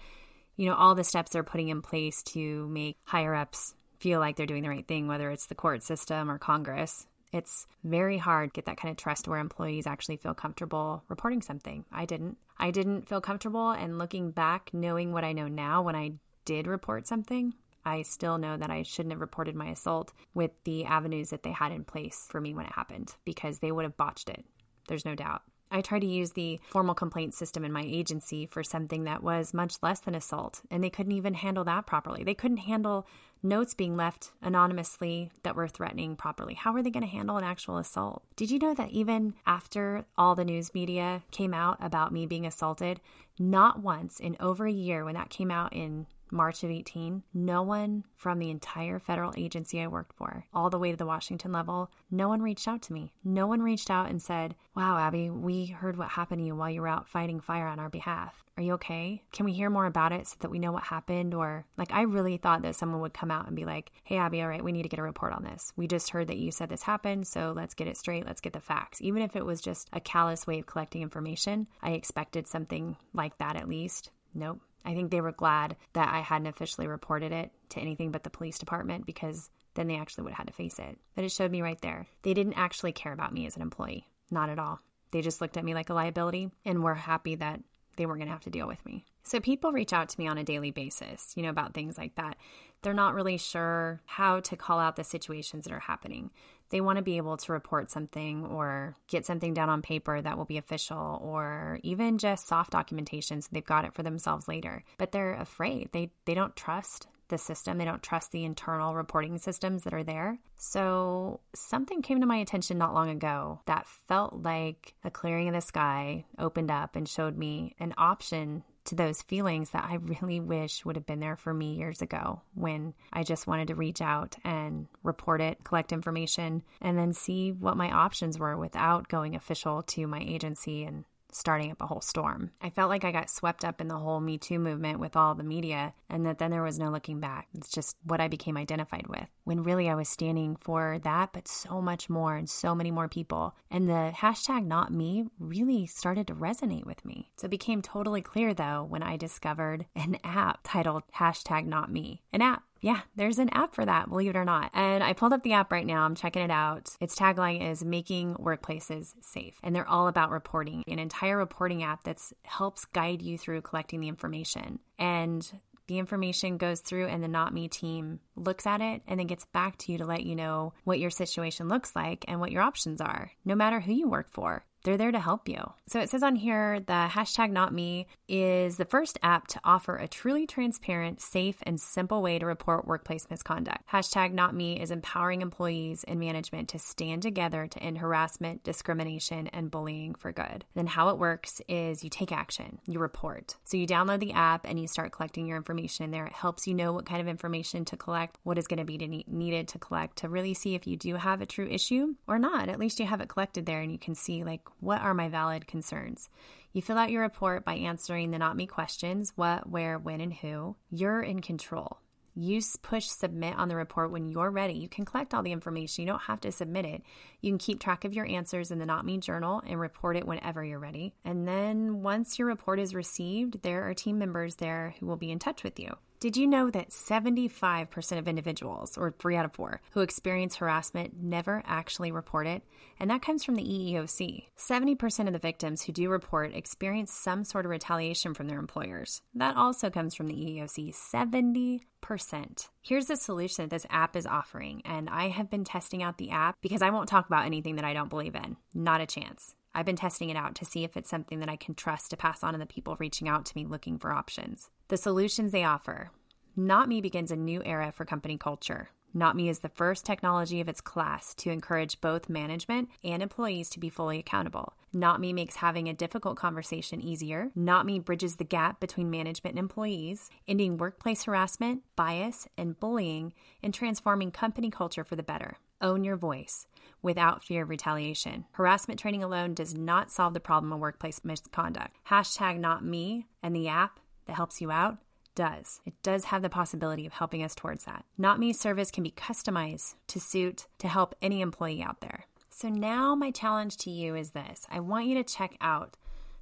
you 0.57 0.67
know, 0.67 0.75
all 0.75 0.95
the 0.95 1.05
steps 1.05 1.33
they're 1.33 1.43
putting 1.43 1.69
in 1.69 1.83
place 1.83 2.23
to 2.25 2.67
make 2.69 2.97
higher 3.05 3.35
ups 3.35 3.75
feel 3.99 4.21
like 4.21 4.37
they're 4.37 4.47
doing 4.47 4.63
the 4.63 4.69
right 4.69 4.87
thing, 4.87 5.09
whether 5.09 5.31
it's 5.31 5.47
the 5.47 5.55
court 5.55 5.83
system 5.83 6.31
or 6.31 6.39
Congress. 6.39 7.07
It's 7.33 7.67
very 7.85 8.17
hard 8.17 8.51
to 8.51 8.59
get 8.59 8.67
that 8.67 8.79
kind 8.79 8.91
of 8.91 8.97
trust 8.97 9.29
where 9.29 9.39
employees 9.39 9.87
actually 9.87 10.17
feel 10.17 10.35
comfortable 10.35 11.05
reporting 11.09 11.43
something. 11.43 11.85
I 11.93 12.07
didn't. 12.07 12.39
I 12.59 12.71
didn't 12.71 13.09
feel 13.09 13.21
comfortable. 13.21 13.71
And 13.71 13.99
looking 13.99 14.31
back, 14.31 14.71
knowing 14.73 15.13
what 15.13 15.25
I 15.25 15.33
know 15.33 15.47
now, 15.47 15.83
when 15.83 15.95
I 15.95 16.13
did 16.45 16.67
report 16.67 17.07
something, 17.07 17.55
I 17.85 18.03
still 18.03 18.39
know 18.39 18.57
that 18.57 18.71
I 18.71 18.83
shouldn't 18.83 19.13
have 19.13 19.21
reported 19.21 19.55
my 19.55 19.69
assault 19.69 20.13
with 20.35 20.51
the 20.65 20.85
avenues 20.85 21.31
that 21.31 21.43
they 21.43 21.53
had 21.53 21.73
in 21.73 21.85
place 21.85 22.27
for 22.31 22.41
me 22.41 22.55
when 22.55 22.67
it 22.67 22.73
happened 22.73 23.15
because 23.25 23.59
they 23.59 23.73
would 23.73 23.85
have 23.85 23.97
botched 23.97 24.31
it. 24.31 24.45
There's 24.89 25.05
no 25.05 25.15
doubt. 25.15 25.43
I 25.71 25.81
tried 25.81 26.01
to 26.01 26.07
use 26.07 26.33
the 26.33 26.61
formal 26.69 26.95
complaint 26.95 27.35
system 27.35 27.65
in 27.65 27.73
my 27.73 27.85
agency 27.87 28.47
for 28.47 28.63
something 28.63 29.05
that 29.05 29.23
was 29.23 29.55
much 29.55 29.77
less 29.83 30.01
than 30.01 30.15
assault, 30.15 30.63
and 30.71 30.83
they 30.83 30.91
couldn't 30.91 31.13
even 31.13 31.35
handle 31.35 31.65
that 31.65 31.87
properly. 31.87 32.25
They 32.25 32.35
couldn't 32.35 32.59
handle 32.59 33.07
notes 33.43 33.75
being 33.75 33.97
left 33.97 34.33
anonymously 34.43 35.31
that 35.43 35.55
were 35.55 35.69
threatening 35.69 36.17
properly. 36.17 36.55
How 36.55 36.75
are 36.75 36.83
they 36.83 36.91
going 36.91 37.05
to 37.05 37.09
handle 37.09 37.37
an 37.37 37.45
actual 37.45 37.79
assault? 37.79 38.23
Did 38.37 38.51
you 38.51 38.59
know 38.59 38.75
that 38.75 38.91
even 38.91 39.35
after 39.47 40.05
all 40.17 40.35
the 40.35 40.45
news 40.45 40.75
media 40.75 41.23
came 41.31 41.55
out 41.55 41.77
about 41.81 42.13
me 42.13 42.27
being 42.27 42.47
assaulted, 42.47 43.01
not 43.39 43.81
once 43.81 44.19
in 44.19 44.37
over 44.41 44.67
a 44.67 44.73
year 44.73 45.05
when 45.05 45.15
that 45.15 45.31
came 45.31 45.51
out 45.51 45.73
in 45.73 46.07
March 46.31 46.63
of 46.63 46.71
18, 46.71 47.23
no 47.35 47.63
one 47.63 48.05
from 48.17 48.39
the 48.39 48.51
entire 48.51 48.99
federal 48.99 49.33
agency 49.37 49.81
I 49.81 49.87
worked 49.87 50.15
for, 50.15 50.45
all 50.53 50.71
the 50.71 50.79
way 50.79 50.91
to 50.91 50.97
the 50.97 51.07
Washington 51.07 51.53
level, 51.53 51.91
no 52.11 52.29
one 52.29 52.43
reached 52.43 52.69
out 52.69 52.83
to 52.83 52.93
me. 52.93 53.13
No 53.25 53.47
one 53.47 53.63
reached 53.63 53.91
out 53.91 54.09
and 54.09 54.21
said, 54.21 54.55
Wow, 54.75 54.99
Abby, 54.99 55.31
we 55.31 55.67
heard 55.67 55.97
what 55.97 56.09
happened 56.09 56.41
to 56.41 56.47
you 56.47 56.55
while 56.55 56.71
you 56.71 56.81
were 56.81 56.89
out 56.89 57.09
fighting 57.09 57.41
fire 57.41 57.67
on 57.67 57.79
our 57.79 57.89
behalf. 57.89 58.45
Are 58.57 58.63
you 58.63 58.73
okay? 58.75 59.23
Can 59.33 59.47
we 59.47 59.53
hear 59.53 59.71
more 59.71 59.87
about 59.87 60.13
it 60.13 60.27
so 60.27 60.37
that 60.41 60.51
we 60.51 60.59
know 60.59 60.73
what 60.73 60.83
happened? 60.83 61.33
Or, 61.33 61.65
like, 61.77 61.93
I 61.93 62.03
really 62.03 62.39
thought 62.39 62.63
that 62.63 62.75
someone 62.75 63.01
would 63.01 63.15
come 63.15 63.31
out 63.31 63.47
and 63.47 63.55
be 63.55 63.65
like, 63.65 63.93
Hey, 64.05 64.17
Abby, 64.17 64.43
all 64.43 64.49
right, 64.49 64.65
we 64.65 64.73
need 64.73 64.83
to 64.83 64.89
get 64.89 64.99
a 64.99 65.03
report 65.05 65.33
on 65.33 65.45
this. 65.45 65.73
We 65.77 65.87
just 65.87 66.11
heard 66.11 66.29
that 66.29 66.39
you 66.39 66.51
said 66.51 66.69
this 66.69 66.83
happened, 66.83 67.27
so 67.27 67.53
let's 67.55 67.75
get 67.75 67.87
it 67.87 67.97
straight. 67.97 68.27
Let's 68.27 68.41
get 68.41 68.53
the 68.53 68.61
facts. 68.61 69.01
Even 69.01 69.23
if 69.23 69.37
it 69.37 69.47
was 69.47 69.61
just 69.61 69.89
a 69.93 70.01
callous 70.01 70.47
way 70.47 70.59
of 70.59 70.67
collecting 70.67 71.03
information, 71.03 71.69
I 71.83 71.91
expected 71.93 72.49
something 72.49 72.97
like 73.15 73.39
that 73.39 73.57
at 73.57 73.69
least. 73.69 74.11
Nope. 74.35 74.61
I 74.89 74.95
think 74.95 75.11
they 75.11 75.21
were 75.21 75.33
glad 75.33 75.77
that 75.93 76.15
I 76.15 76.21
hadn't 76.21 76.47
officially 76.47 76.87
reported 76.87 77.31
it 77.31 77.53
to 77.69 77.81
anything 77.81 78.11
but 78.11 78.23
the 78.23 78.31
police 78.31 78.59
department 78.59 79.05
because 79.05 79.51
then 79.75 79.87
they 79.87 79.99
actually 79.99 80.25
would 80.25 80.33
have 80.33 80.39
had 80.39 80.47
to 80.47 80.55
face 80.55 80.79
it. 80.79 80.99
But 81.15 81.25
it 81.25 81.31
showed 81.31 81.51
me 81.51 81.61
right 81.61 81.81
there. 81.83 82.07
They 82.23 82.33
didn't 82.33 82.55
actually 82.55 82.93
care 82.93 83.13
about 83.13 83.35
me 83.35 83.45
as 83.45 83.55
an 83.55 83.61
employee. 83.61 84.09
Not 84.31 84.49
at 84.49 84.59
all. 84.59 84.81
They 85.11 85.21
just 85.21 85.43
looked 85.43 85.59
at 85.59 85.65
me 85.65 85.75
like 85.75 85.91
a 85.91 85.95
liability 85.95 86.51
and 86.65 86.83
were 86.83 86.95
happy 86.95 87.35
that 87.35 87.61
they 87.99 88.07
weren't 88.07 88.21
going 88.21 88.29
to 88.29 88.33
have 88.33 88.45
to 88.45 88.51
deal 88.51 88.67
with 88.67 88.83
me. 88.87 89.05
So 89.29 89.41
people 89.41 89.73
reach 89.73 89.93
out 89.93 90.09
to 90.09 90.19
me 90.19 90.27
on 90.27 90.39
a 90.39 90.43
daily 90.43 90.71
basis, 90.71 91.35
you 91.37 91.43
know, 91.43 91.51
about 91.51 91.75
things 91.75 91.99
like 91.99 92.15
that. 92.15 92.39
They're 92.81 92.95
not 92.95 93.15
really 93.15 93.37
sure 93.37 94.01
how 94.07 94.41
to 94.41 94.57
call 94.57 94.79
out 94.79 94.97
the 94.97 95.05
situations 95.05 95.65
that 95.65 95.75
are 95.75 95.81
happening. 95.81 96.31
They 96.71 96.81
want 96.81 96.97
to 96.97 97.03
be 97.03 97.19
able 97.19 97.37
to 97.37 97.53
report 97.53 97.91
something 97.91 98.47
or 98.47 98.97
get 99.07 99.27
something 99.27 99.53
down 99.53 99.69
on 99.69 99.83
paper 99.83 100.23
that 100.23 100.39
will 100.39 100.47
be 100.47 100.57
official 100.57 101.21
or 101.23 101.79
even 101.83 102.17
just 102.17 102.47
soft 102.47 102.71
documentation 102.71 103.43
so 103.43 103.49
they've 103.53 103.63
got 103.63 103.85
it 103.85 103.93
for 103.93 104.03
themselves 104.03 104.49
later. 104.49 104.83
But 104.97 105.13
they're 105.13 105.35
afraid. 105.35 105.91
They 105.93 106.11
they 106.25 106.35
don't 106.35 106.57
trust 106.57 107.07
the 107.29 107.37
system. 107.37 107.77
They 107.77 107.85
don't 107.85 108.03
trust 108.03 108.33
the 108.33 108.45
internal 108.47 108.95
reporting 108.95 109.37
systems 109.37 109.83
that 109.83 109.93
are 109.93 110.05
there. 110.05 110.39
So, 110.57 111.41
something 111.55 112.01
came 112.01 112.21
to 112.21 112.27
my 112.27 112.39
attention 112.39 112.79
not 112.79 112.95
long 112.95 113.11
ago 113.11 113.61
that 113.67 113.87
felt 113.87 114.43
like 114.43 114.95
a 115.05 115.11
clearing 115.11 115.49
of 115.49 115.55
the 115.55 115.61
sky 115.61 116.25
opened 116.39 116.71
up 116.71 116.97
and 116.97 117.07
showed 117.07 117.37
me 117.37 117.75
an 117.79 117.93
option 117.99 118.65
to 118.89 118.95
those 118.95 119.23
feelings 119.23 119.71
that 119.71 119.85
I 119.85 119.97
really 119.97 120.41
wish 120.41 120.85
would 120.85 120.97
have 120.97 121.07
been 121.07 121.21
there 121.21 121.37
for 121.37 121.55
me 121.55 121.75
years 121.75 122.03
ago 122.03 122.43
when 122.55 122.95
I 123.13 123.23
just 123.23 123.47
wanted 123.47 123.69
to 123.69 123.75
reach 123.75 124.01
out 124.01 124.37
and 124.45 124.87
report 125.03 125.41
it, 125.41 125.63
collect 125.65 125.93
information, 125.93 126.63
and 126.81 126.99
then 126.99 127.13
see 127.13 127.53
what 127.53 127.77
my 127.77 127.91
options 127.91 128.39
were 128.39 128.57
without 128.57 129.09
going 129.09 129.35
official 129.35 129.83
to 129.83 130.07
my 130.07 130.21
agency 130.21 130.85
and 130.85 131.05
starting 131.33 131.71
up 131.71 131.81
a 131.81 131.87
whole 131.87 132.01
storm. 132.01 132.51
I 132.61 132.71
felt 132.71 132.91
like 132.91 133.05
I 133.05 133.13
got 133.13 133.31
swept 133.31 133.65
up 133.65 133.81
in 133.81 133.89
the 133.89 133.99
whole 133.99 134.21
Me 134.21 134.39
Too 134.39 134.59
movement 134.59 135.01
with 135.01 135.17
all 135.17 135.35
the 135.35 135.45
media, 135.45 135.95
and 136.09 136.25
that 136.27 136.39
then 136.39 136.51
there 136.51 136.63
was 136.63 136.79
no 136.79 136.91
looking 136.91 137.21
back. 137.21 137.49
It's 137.55 137.71
just 137.71 137.97
what 138.05 138.21
I 138.21 138.29
became 138.29 138.57
identified 138.57 139.07
with. 139.07 139.27
When 139.45 139.63
really 139.63 139.89
I 139.89 139.95
was 139.95 140.09
standing 140.09 140.57
for 140.57 140.99
that, 141.05 141.33
but 141.33 141.49
so 141.49 141.81
much 141.81 142.09
more 142.09 142.37
and 142.37 142.49
so 142.49 142.75
many 142.75 142.91
more 142.91 143.09
people. 143.09 143.57
And 143.71 143.89
the 143.89 144.13
hashtag 144.15 144.67
not 144.67 144.93
me 144.93 145.27
really 145.39 145.87
started 145.87 146.27
to 146.29 146.35
resonate 146.35 146.87
with 146.87 147.05
me. 147.05 147.31
So 147.37 147.47
it 147.47 147.51
became 147.51 147.83
totally 147.83 148.23
clear 148.23 148.55
though 148.55 148.87
when 148.89 149.03
I 149.03 149.17
discovered 149.17 149.87
an 149.95 150.19
app 150.25 150.61
titled 150.65 151.03
hashtag 151.17 151.67
not 151.67 151.91
me. 151.91 152.23
An 152.33 152.43
app 152.43 152.63
yeah, 152.81 153.01
there's 153.17 153.39
an 153.39 153.51
app 153.51 153.75
for 153.75 153.85
that, 153.85 154.09
believe 154.09 154.31
it 154.31 154.37
or 154.37 154.45
not. 154.45 154.71
And 154.75 155.03
I 155.03 155.13
pulled 155.13 155.33
up 155.33 155.43
the 155.43 155.55
app 155.55 155.73
right 155.73 155.87
now. 155.87 156.05
I'm 156.05 156.15
checking 156.15 156.43
it 156.43 156.51
out. 156.51 156.97
Its 157.01 157.15
tagline 157.15 157.69
is 157.71 157.85
making 157.85 158.35
workplaces 158.37 159.15
safe. 159.21 159.59
And 159.63 159.75
they're 159.75 159.89
all 159.89 160.09
about 160.09 160.31
reporting, 160.31 160.85
an 160.87 160.99
entire 160.99 161.37
reporting 161.37 161.83
app 161.83 162.05
that 162.05 162.19
helps 162.45 162.85
guide 162.87 163.23
you 163.23 163.39
through 163.39 163.63
collecting 163.63 164.01
the 164.01 164.09
information. 164.09 164.79
And 164.99 165.51
the 165.89 165.99
information 165.99 166.59
goes 166.59 166.81
through 166.81 167.07
and 167.07 167.25
the 167.25 167.29
not 167.29 167.53
me 167.53 167.67
team 167.67 168.21
looks 168.37 168.67
at 168.67 168.81
it 168.81 169.03
and 169.09 169.19
then 169.19 169.27
gets 169.27 169.47
back 169.47 169.79
to 169.79 169.93
you 169.93 169.99
to 169.99 170.05
let 170.05 170.23
you 170.23 170.37
know 170.37 170.75
what 170.85 171.01
your 171.01 171.11
situation 171.11 171.69
looks 171.69 171.97
like 171.97 172.27
and 172.29 172.41
what 172.41 172.53
your 172.53 172.63
options 172.63 173.01
are, 173.01 173.33
no 173.45 173.55
matter 173.55 173.81
who 173.81 173.93
you 173.93 174.09
work 174.09 174.31
for. 174.31 174.65
They're 174.89 174.97
there 174.97 175.13
to 175.13 175.21
help 175.21 175.51
you. 175.51 175.75
So 175.87 176.01
it 176.01 176.09
says 176.09 176.23
on 176.23 176.35
here 176.35 176.81
the 176.81 177.11
hashtag 177.11 177.51
not 177.51 177.75
me 177.75 178.07
is 178.27 178.79
the 178.79 178.87
first 178.87 179.19
app 179.23 179.47
to 179.49 179.61
offer 179.63 179.97
a 179.97 180.09
truly 180.09 180.47
transparent, 180.47 181.21
safe, 181.21 181.59
and 181.65 181.79
simple 181.79 182.23
way 182.23 182.39
to 182.39 182.47
report 182.47 182.87
workplace 182.87 183.27
misconduct. 183.29 183.83
Hashtag 183.93 184.33
not 184.33 184.55
me 184.55 184.81
is 184.81 184.91
empowering 184.91 185.43
employees 185.43 186.05
and 186.09 186.19
management 186.19 186.71
to 186.71 186.79
stand 186.79 187.21
together 187.21 187.67
to 187.67 187.83
end 187.83 187.99
harassment, 187.99 188.65
discrimination, 188.65 189.49
and 189.49 189.71
bullying 189.71 190.15
for 190.15 190.33
good. 190.33 190.65
Then 190.73 190.87
how 190.87 191.11
it 191.11 191.19
works 191.19 191.61
is 191.69 192.03
you 192.03 192.09
take 192.09 192.33
action, 192.33 192.79
you 192.87 192.99
report. 192.99 193.57
So 193.65 193.77
you 193.77 193.87
download 193.87 194.21
the 194.21 194.33
app 194.33 194.67
and 194.67 194.81
you 194.81 194.89
start 194.89 195.13
collecting 195.13 195.47
your 195.47 195.59
information 195.59 196.07
in 196.07 196.13
there. 196.13 196.25
It 196.25 196.33
helps 196.33 196.67
you 196.67 196.73
know 196.73 196.95
what 196.95 197.05
kind 197.05 197.21
of 197.21 197.29
information 197.29 197.85
to 197.85 197.99
collect, 197.99 198.39
what 198.43 198.57
is 198.57 198.67
going 198.67 198.79
to 198.79 198.87
be 198.87 199.25
needed 199.27 199.69
to 199.69 199.79
collect 199.79 200.17
to 200.19 200.31
really 200.31 200.55
see 200.55 200.75
if 200.75 200.87
you 200.87 200.97
do 200.97 201.17
have 201.17 201.43
a 201.43 201.47
true 201.47 201.69
issue 201.69 202.15
or 202.27 202.39
not. 202.39 202.71
At 202.71 202.79
least 202.81 202.99
you 202.99 203.05
have 203.05 203.21
it 203.21 203.29
collected 203.29 203.67
there 203.67 203.83
and 203.83 203.93
you 203.93 203.99
can 203.99 204.15
see 204.15 204.45
like 204.45 204.63
what 204.81 205.01
are 205.01 205.15
my 205.15 205.29
valid 205.29 205.67
concerns? 205.67 206.29
You 206.73 206.83
fill 206.83 206.99
out 206.99 207.11
your 207.11 207.23
report 207.23 207.65
by 207.65 207.75
answering 207.75 208.31
the 208.31 208.39
not 208.39 208.57
me 208.57 208.67
questions 208.67 209.33
what, 209.37 209.69
where, 209.69 209.99
when, 209.99 210.21
and 210.21 210.33
who. 210.33 210.77
You're 210.91 211.21
in 211.21 211.41
control. 211.41 211.99
You 212.35 212.61
push 212.83 213.07
submit 213.07 213.57
on 213.59 213.67
the 213.67 213.75
report 213.75 214.13
when 214.13 214.29
you're 214.29 214.51
ready. 214.51 214.75
You 214.75 214.89
can 214.89 215.05
collect 215.05 215.35
all 215.35 215.43
the 215.43 215.51
information. 215.51 216.03
You 216.03 216.13
don't 216.13 216.23
have 216.23 216.41
to 216.43 216.53
submit 216.53 216.85
it. 216.85 217.03
You 217.41 217.51
can 217.51 217.59
keep 217.59 217.81
track 217.81 218.05
of 218.05 218.15
your 218.15 218.27
answers 218.27 218.71
in 218.71 218.79
the 218.79 218.87
Not 218.87 219.05
Me 219.05 219.19
journal 219.19 219.61
and 219.67 219.81
report 219.81 220.17
it 220.17 220.27
whenever 220.27 220.63
you're 220.63 220.79
ready. 220.79 221.15
And 221.25 221.49
then 221.49 222.03
once 222.03 222.39
your 222.39 222.47
report 222.47 222.79
is 222.79 222.95
received, 222.95 223.63
there 223.63 223.89
are 223.89 223.95
team 223.95 224.19
members 224.19 224.57
there 224.57 224.95
who 225.01 225.07
will 225.07 225.17
be 225.17 225.33
in 225.33 225.41
touch 225.41 225.65
with 225.65 225.81
you. 225.81 225.97
Did 226.21 226.37
you 226.37 226.49
know 226.49 226.69
that 226.71 226.91
75% 226.91 228.19
of 228.19 228.27
individuals, 228.27 228.99
or 228.99 229.13
three 229.13 229.37
out 229.37 229.45
of 229.45 229.53
four, 229.53 229.81
who 229.93 230.01
experience 230.01 230.57
harassment 230.57 231.15
never 231.23 231.63
actually 231.65 232.11
report 232.11 232.49
it? 232.49 232.65
And 232.99 233.09
that 233.11 233.23
comes 233.23 233.45
from 233.45 233.55
the 233.55 233.63
EEOC. 233.63 234.47
70% 234.59 235.27
of 235.29 235.33
the 235.33 235.39
victims 235.39 235.83
who 235.83 235.93
do 235.93 236.11
report 236.11 236.57
experience 236.57 237.13
some 237.13 237.45
sort 237.45 237.67
of 237.67 237.71
retaliation 237.71 238.35
from 238.35 238.49
their 238.49 238.59
employers. 238.59 239.23
That 239.33 239.57
also 239.57 239.91
comes 239.91 240.17
from 240.17 240.27
the 240.27 240.35
EEOC. 240.35 240.93
70%. 240.93 242.69
Here's 242.83 243.07
the 243.07 243.17
solution 243.17 243.65
that 243.65 243.71
this 243.71 243.87
app 243.89 244.17
is 244.17 244.27
offering, 244.27 244.83
and 244.85 245.09
I 245.09 245.29
have 245.29 245.49
been 245.49 245.63
testing 245.63 246.03
out 246.03 246.19
the 246.19 246.31
app 246.31 246.57
because 246.61 246.83
I 246.83 246.91
won't 246.91 247.09
talk 247.09 247.29
about 247.29 247.47
anything 247.47 247.77
that 247.77 247.85
I 247.85 247.95
don't 247.95 248.11
believe 248.11 248.35
in. 248.35 248.57
Not 248.75 249.01
a 249.01 249.07
chance. 249.07 249.55
I've 249.75 249.87
been 249.87 249.97
testing 249.97 250.31
it 250.31 250.37
out 250.37 250.55
to 250.57 250.65
see 250.65 250.85
if 250.85 250.97
it's 250.97 251.11
something 251.11 251.41
that 251.41 251.49
I 251.49 251.57
can 251.57 251.75
trust 251.75 252.11
to 252.11 252.17
pass 252.17 252.43
on 252.43 252.53
to 252.53 252.59
the 252.59 252.67
people 252.67 252.97
reaching 252.99 253.29
out 253.29 253.47
to 253.47 253.57
me 253.57 253.65
looking 253.65 253.99
for 253.99 254.13
options. 254.13 254.71
The 254.89 254.97
solutions 254.97 255.53
they 255.53 255.65
offer. 255.65 256.11
Not 256.57 256.89
Me 256.89 257.01
begins 257.01 257.31
a 257.31 257.37
new 257.37 257.63
era 257.65 257.93
for 257.93 258.05
company 258.05 258.37
culture. 258.37 258.91
Not 259.15 259.37
Me 259.37 259.49
is 259.49 259.61
the 259.61 259.69
first 259.71 260.05
technology 260.05 260.61
of 260.61 260.69
its 260.69 260.81
class 260.81 261.35
to 261.37 261.51
encourage 261.51 262.01
both 262.01 262.29
management 262.29 262.89
and 263.03 263.23
employees 263.23 263.71
to 263.71 263.81
be 263.81 263.89
fully 263.89 264.19
accountable. 264.19 264.75
Not 264.93 265.21
Me 265.21 265.33
makes 265.33 265.57
having 265.57 265.89
a 265.89 265.95
difficult 265.95 266.37
conversation 266.37 267.01
easier. 267.01 267.51
Not 267.55 267.87
Me 267.87 267.99
bridges 267.99 268.37
the 268.37 268.45
gap 268.45 268.81
between 268.81 269.11
management 269.11 269.55
and 269.55 269.61
employees, 269.61 270.31
ending 270.47 270.77
workplace 270.77 271.25
harassment, 271.25 271.83
bias, 271.97 272.49
and 272.59 272.79
bullying, 272.79 273.33
and 273.63 273.73
transforming 273.73 274.31
company 274.31 274.71
culture 274.71 275.05
for 275.05 275.17
the 275.17 275.23
better. 275.23 275.59
Own 275.81 276.05
your 276.05 276.17
voice 276.17 276.67
without 277.03 277.45
fear 277.45 277.63
of 277.63 277.69
retaliation. 277.69 278.47
Harassment 278.53 278.99
training 278.99 279.23
alone 279.23 279.55
does 279.55 279.75
not 279.75 280.11
solve 280.11 280.35
the 280.35 280.41
problem 280.41 280.73
of 280.73 280.81
workplace 280.81 281.21
misconduct. 281.25 281.97
Hashtag 282.09 282.59
not 282.59 282.85
me 282.85 283.27
and 283.43 283.55
the 283.55 283.69
app 283.69 284.01
that 284.27 284.37
helps 284.37 284.61
you 284.61 284.71
out 284.71 284.99
does. 285.35 285.81
It 285.87 285.95
does 286.03 286.27
have 286.27 286.43
the 286.43 286.51
possibility 286.51 287.07
of 287.07 287.13
helping 287.13 287.45
us 287.45 287.55
towards 287.55 287.85
that. 287.85 288.05
Not 288.19 288.41
Me 288.41 288.53
service 288.53 288.91
can 288.91 289.05
be 289.05 289.13
customized 289.13 289.95
to 290.09 290.19
suit 290.19 290.67
to 290.79 290.89
help 290.89 291.15
any 291.23 291.41
employee 291.41 291.81
out 291.81 292.01
there. 292.01 292.25
So 292.51 292.69
now 292.69 293.15
my 293.15 293.31
challenge 293.31 293.77
to 293.79 293.91
you 293.91 294.17
is 294.17 294.31
this. 294.31 294.67
I 294.69 294.81
want 294.81 295.07
you 295.07 295.15
to 295.15 295.23
check 295.23 295.57
out 295.61 295.97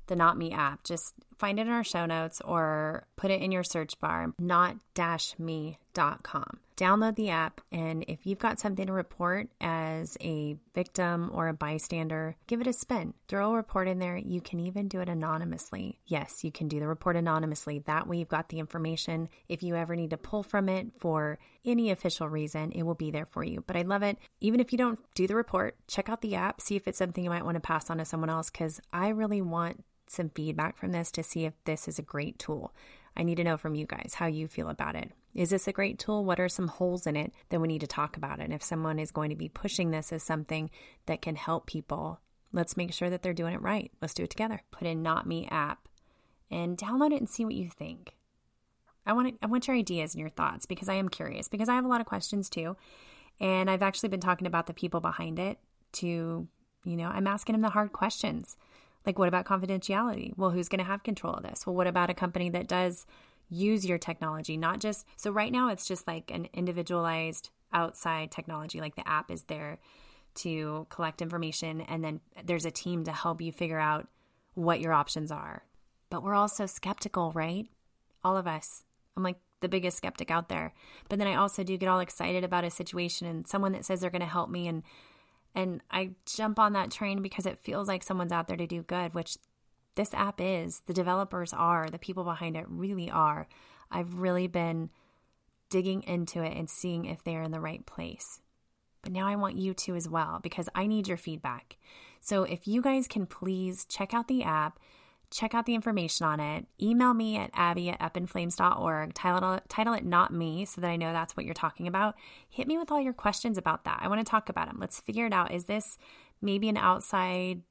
the 0.07 0.17
Not 0.17 0.39
Me 0.39 0.51
app. 0.51 0.83
Just 0.83 1.13
find 1.39 1.59
it 1.59 1.67
in 1.67 1.73
our 1.73 1.85
show 1.85 2.07
notes 2.07 2.41
or 2.45 3.07
put 3.17 3.31
it 3.31 3.41
in 3.43 3.53
your 3.53 3.65
search 3.65 3.99
bar, 4.01 4.33
not-me.com. 4.39 5.79
Download 6.77 7.15
the 7.17 7.31
app, 7.31 7.63
and 7.73 8.05
if 8.07 8.27
you've 8.27 8.39
got 8.39 8.61
something 8.61 8.87
to 8.87 8.93
report 8.93 9.49
as 9.63 10.19
a 10.21 10.59
victim 10.75 11.31
or 11.33 11.49
a 11.49 11.55
bystander, 11.55 12.37
give 12.47 12.61
it 12.61 12.67
a 12.67 12.73
spin. 12.75 13.15
Throw 13.29 13.53
a 13.53 13.57
report 13.57 13.89
in 13.89 13.99
there. 13.99 14.19
You 14.19 14.43
can 14.43 14.61
even 14.61 14.87
do 14.87 15.01
it 15.01 15.09
anonymously. 15.09 15.99
Yes, 16.05 16.45
you 16.45 16.53
can 16.53 16.69
do 16.69 16.79
the 16.79 16.87
report 16.87 17.17
anonymously. 17.17 17.79
That 17.79 18.07
way, 18.07 18.19
you've 18.19 18.29
got 18.29 18.51
the 18.51 18.59
information. 18.59 19.31
If 19.49 19.63
you 19.63 19.75
ever 19.75 19.97
need 19.97 20.11
to 20.11 20.19
pull 20.19 20.43
from 20.43 20.69
it 20.69 20.89
for 20.99 21.39
any 21.65 21.91
official 21.91 22.29
reason, 22.29 22.73
it 22.73 22.83
will 22.83 22.95
be 22.95 23.11
there 23.11 23.25
for 23.25 23.43
you. 23.43 23.65
But 23.67 23.77
I 23.77 23.83
love 23.83 24.03
it. 24.03 24.19
Even 24.41 24.61
if 24.61 24.71
you 24.71 24.77
don't 24.77 24.99
do 25.15 25.27
the 25.27 25.35
report, 25.35 25.77
check 25.89 26.11
out 26.11 26.21
the 26.21 26.35
app, 26.35 26.61
see 26.61 26.77
if 26.77 26.87
it's 26.87 26.99
something 26.99 27.25
you 27.25 27.31
might 27.31 27.47
want 27.47 27.55
to 27.55 27.61
pass 27.61 27.89
on 27.89 27.97
to 27.97 28.05
someone 28.05 28.29
else, 28.29 28.51
because 28.51 28.83
I 28.93 29.09
really 29.09 29.41
want 29.41 29.83
some 30.11 30.31
feedback 30.31 30.77
from 30.77 30.93
this 30.93 31.11
to 31.13 31.23
see 31.23 31.45
if 31.45 31.55
this 31.65 31.89
is 31.89 31.99
a 31.99 32.03
great 32.03 32.39
tool. 32.39 32.75
I 33.17 33.23
need 33.23 33.37
to 33.37 33.45
know 33.45 33.57
from 33.57 33.75
you 33.75 33.87
guys 33.87 34.15
how 34.15 34.27
you 34.27 34.47
feel 34.47 34.69
about 34.69 34.95
it. 34.95 35.13
Is 35.35 35.51
this 35.51 35.69
a 35.69 35.73
great 35.73 35.99
tool? 35.99 36.25
What 36.25 36.41
are 36.41 36.49
some 36.49 36.69
holes 36.69 37.07
in 37.07 37.17
it 37.17 37.33
that 37.51 37.61
we 37.61 37.69
need 37.69 37.83
to 37.83 37.87
talk 37.87 38.17
about? 38.17 38.41
And 38.41 38.53
if 38.53 38.63
someone 38.63 38.99
is 38.99 39.11
going 39.11 39.31
to 39.31 39.37
be 39.37 39.49
pushing 39.49 39.91
this 39.91 40.13
as 40.13 40.23
something 40.23 40.71
that 41.07 41.23
can 41.23 41.37
help 41.37 41.67
people, 41.67 42.21
let's 42.53 42.77
make 42.77 42.93
sure 42.93 43.11
that 43.11 43.23
they're 43.23 43.35
doing 43.35 43.55
it 43.55 43.63
right. 43.63 43.91
Let's 44.01 44.15
do 44.15 44.25
it 44.25 44.31
together. 44.31 44.63
Put 44.71 44.87
in 44.87 45.03
Not 45.03 45.27
Me 45.27 45.47
app 45.51 45.89
and 46.51 46.79
download 46.79 47.13
it 47.13 47.21
and 47.21 47.29
see 47.29 47.45
what 47.45 47.55
you 47.55 47.69
think. 47.69 48.17
I 49.05 49.13
want 49.13 49.29
to, 49.29 49.35
I 49.43 49.47
want 49.47 49.69
your 49.69 49.77
ideas 49.77 50.15
and 50.15 50.21
your 50.21 50.31
thoughts 50.31 50.67
because 50.67 50.89
I 50.89 50.95
am 50.95 51.09
curious 51.09 51.49
because 51.49 51.69
I 51.69 51.75
have 51.75 51.85
a 51.85 51.89
lot 51.89 52.01
of 52.01 52.07
questions 52.07 52.51
too. 52.51 52.77
And 53.39 53.71
I've 53.71 53.83
actually 53.83 54.09
been 54.09 54.21
talking 54.21 54.47
about 54.47 54.67
the 54.67 54.75
people 54.75 55.01
behind 55.01 55.39
it 55.39 55.59
to, 55.93 56.49
you 56.85 56.97
know, 56.97 57.09
I'm 57.09 57.27
asking 57.27 57.53
them 57.55 57.63
the 57.63 57.71
hard 57.71 57.93
questions. 57.93 58.57
Like, 59.07 59.19
what 59.19 59.29
about 59.29 59.47
confidentiality? 59.47 60.37
Well, 60.37 60.51
who's 60.51 60.69
going 60.69 60.81
to 60.81 60.85
have 60.85 61.05
control 61.05 61.35
of 61.35 61.45
this? 61.45 61.65
Well, 61.65 61.77
what 61.77 61.87
about 61.87 62.11
a 62.11 62.15
company 62.15 62.51
that 62.51 62.67
does 62.67 63.07
use 63.49 63.87
your 63.87 63.99
technology? 63.99 64.57
Not 64.57 64.81
just, 64.81 65.07
so 65.17 65.31
right 65.31 65.53
now 65.53 65.69
it's 65.69 65.87
just 65.87 66.07
like 66.07 66.31
an 66.33 66.49
individualized 66.53 67.51
outside 67.73 68.33
technology, 68.33 68.81
like 68.81 68.97
the 68.97 69.09
app 69.09 69.31
is 69.31 69.45
there 69.45 69.79
to 70.35 70.87
collect 70.91 71.23
information, 71.23 71.81
and 71.81 72.05
then 72.05 72.21
there's 72.45 72.67
a 72.67 72.71
team 72.71 73.05
to 73.05 73.13
help 73.13 73.41
you 73.41 73.53
figure 73.53 73.79
out 73.79 74.09
what 74.55 74.81
your 74.81 74.93
options 74.93 75.31
are. 75.31 75.63
But 76.11 76.23
we're 76.23 76.35
also 76.35 76.67
skeptical, 76.67 77.33
right? 77.33 77.67
All 78.25 78.37
of 78.37 78.47
us. 78.47 78.85
I'm 79.17 79.23
like 79.23 79.39
the 79.61 79.69
biggest 79.69 79.97
skeptic 79.97 80.31
out 80.31 80.49
there. 80.49 80.75
But 81.09 81.19
then 81.19 81.29
I 81.29 81.37
also 81.37 81.63
do 81.63 81.77
get 81.77 81.89
all 81.89 82.01
excited 82.01 82.45
about 82.45 82.65
a 82.65 82.71
situation 82.71 83.27
and 83.27 83.47
someone 83.47 83.73
that 83.73 83.85
says 83.85 84.01
they're 84.01 84.11
going 84.11 84.21
to 84.21 84.27
help 84.27 84.51
me 84.51 84.69
and 84.69 84.83
and 85.57 85.83
I 85.91 86.11
jump 86.27 86.59
on 86.59 86.75
that 86.75 86.91
train 86.91 87.23
because 87.23 87.47
it 87.47 87.59
feels 87.59 87.89
like 87.89 88.03
someone's 88.03 88.31
out 88.31 88.47
there 88.47 88.59
to 88.59 88.67
do 88.67 88.83
good, 88.83 89.15
which 89.15 89.39
this 89.95 90.13
app 90.13 90.39
is. 90.39 90.81
The 90.81 90.93
developers 90.93 91.55
are, 91.55 91.89
the 91.89 91.99
people 91.99 92.25
behind 92.25 92.57
it 92.57 92.67
really 92.69 93.11
are. 93.11 93.49
I've 93.91 94.15
really 94.17 94.49
been 94.49 94.91
digging 95.71 96.03
into 96.03 96.43
it 96.43 96.55
and 96.55 96.69
seeing 96.69 97.07
if 97.07 97.25
they're 97.25 97.43
in 97.43 97.53
the 97.53 97.61
right 97.61 97.85
place. 97.87 98.41
But 99.03 99.13
now 99.13 99.27
I 99.27 99.37
want 99.37 99.57
you 99.57 99.73
to 99.73 99.97
as 99.97 100.09
well 100.09 100.41
because 100.43 100.69
I 100.75 100.87
need 100.87 101.09
your 101.09 101.17
feedback. 101.17 101.79
So 102.21 102.43
if 102.43 102.69
you 102.69 102.83
guys 102.83 103.09
can 103.09 103.25
please 103.25 103.87
check 103.87 104.13
out 104.13 104.29
the 104.29 104.43
app, 104.43 104.79
check 105.31 105.55
out 105.55 105.67
the 105.67 105.75
information 105.75 106.27
on 106.27 106.41
it. 106.41 106.67
Email 106.81 107.15
me 107.15 107.37
at 107.37 107.51
abby 107.55 107.91
at 107.91 108.01
upinflames.org. 108.01 109.15
Title, 109.15 109.61
title 109.69 109.95
it 109.95 110.05
Not 110.05 110.33
Me 110.33 110.65
so 110.65 110.81
that 110.81 110.91
I 110.91 110.97
know 110.97 111.13
that's 111.13 111.37
what 111.37 111.45
you're 111.45 111.55
talking 111.55 111.87
about. 111.87 112.15
Hit 112.49 112.67
me 112.67 112.79
with 112.79 112.91
all 112.91 113.01
your 113.01 113.13
questions 113.13 113.59
about 113.59 113.85
that. 113.85 114.01
I 114.03 114.09
want 114.09 114.25
to 114.25 114.31
talk 114.31 114.49
about 114.49 114.69
them. 114.69 114.79
Let's 114.81 115.01
figure 115.01 115.27
it 115.27 115.33
out. 115.33 115.53
Is 115.53 115.67
this 115.67 115.99
maybe 116.41 116.69
an 116.69 116.77
outside 116.77 117.63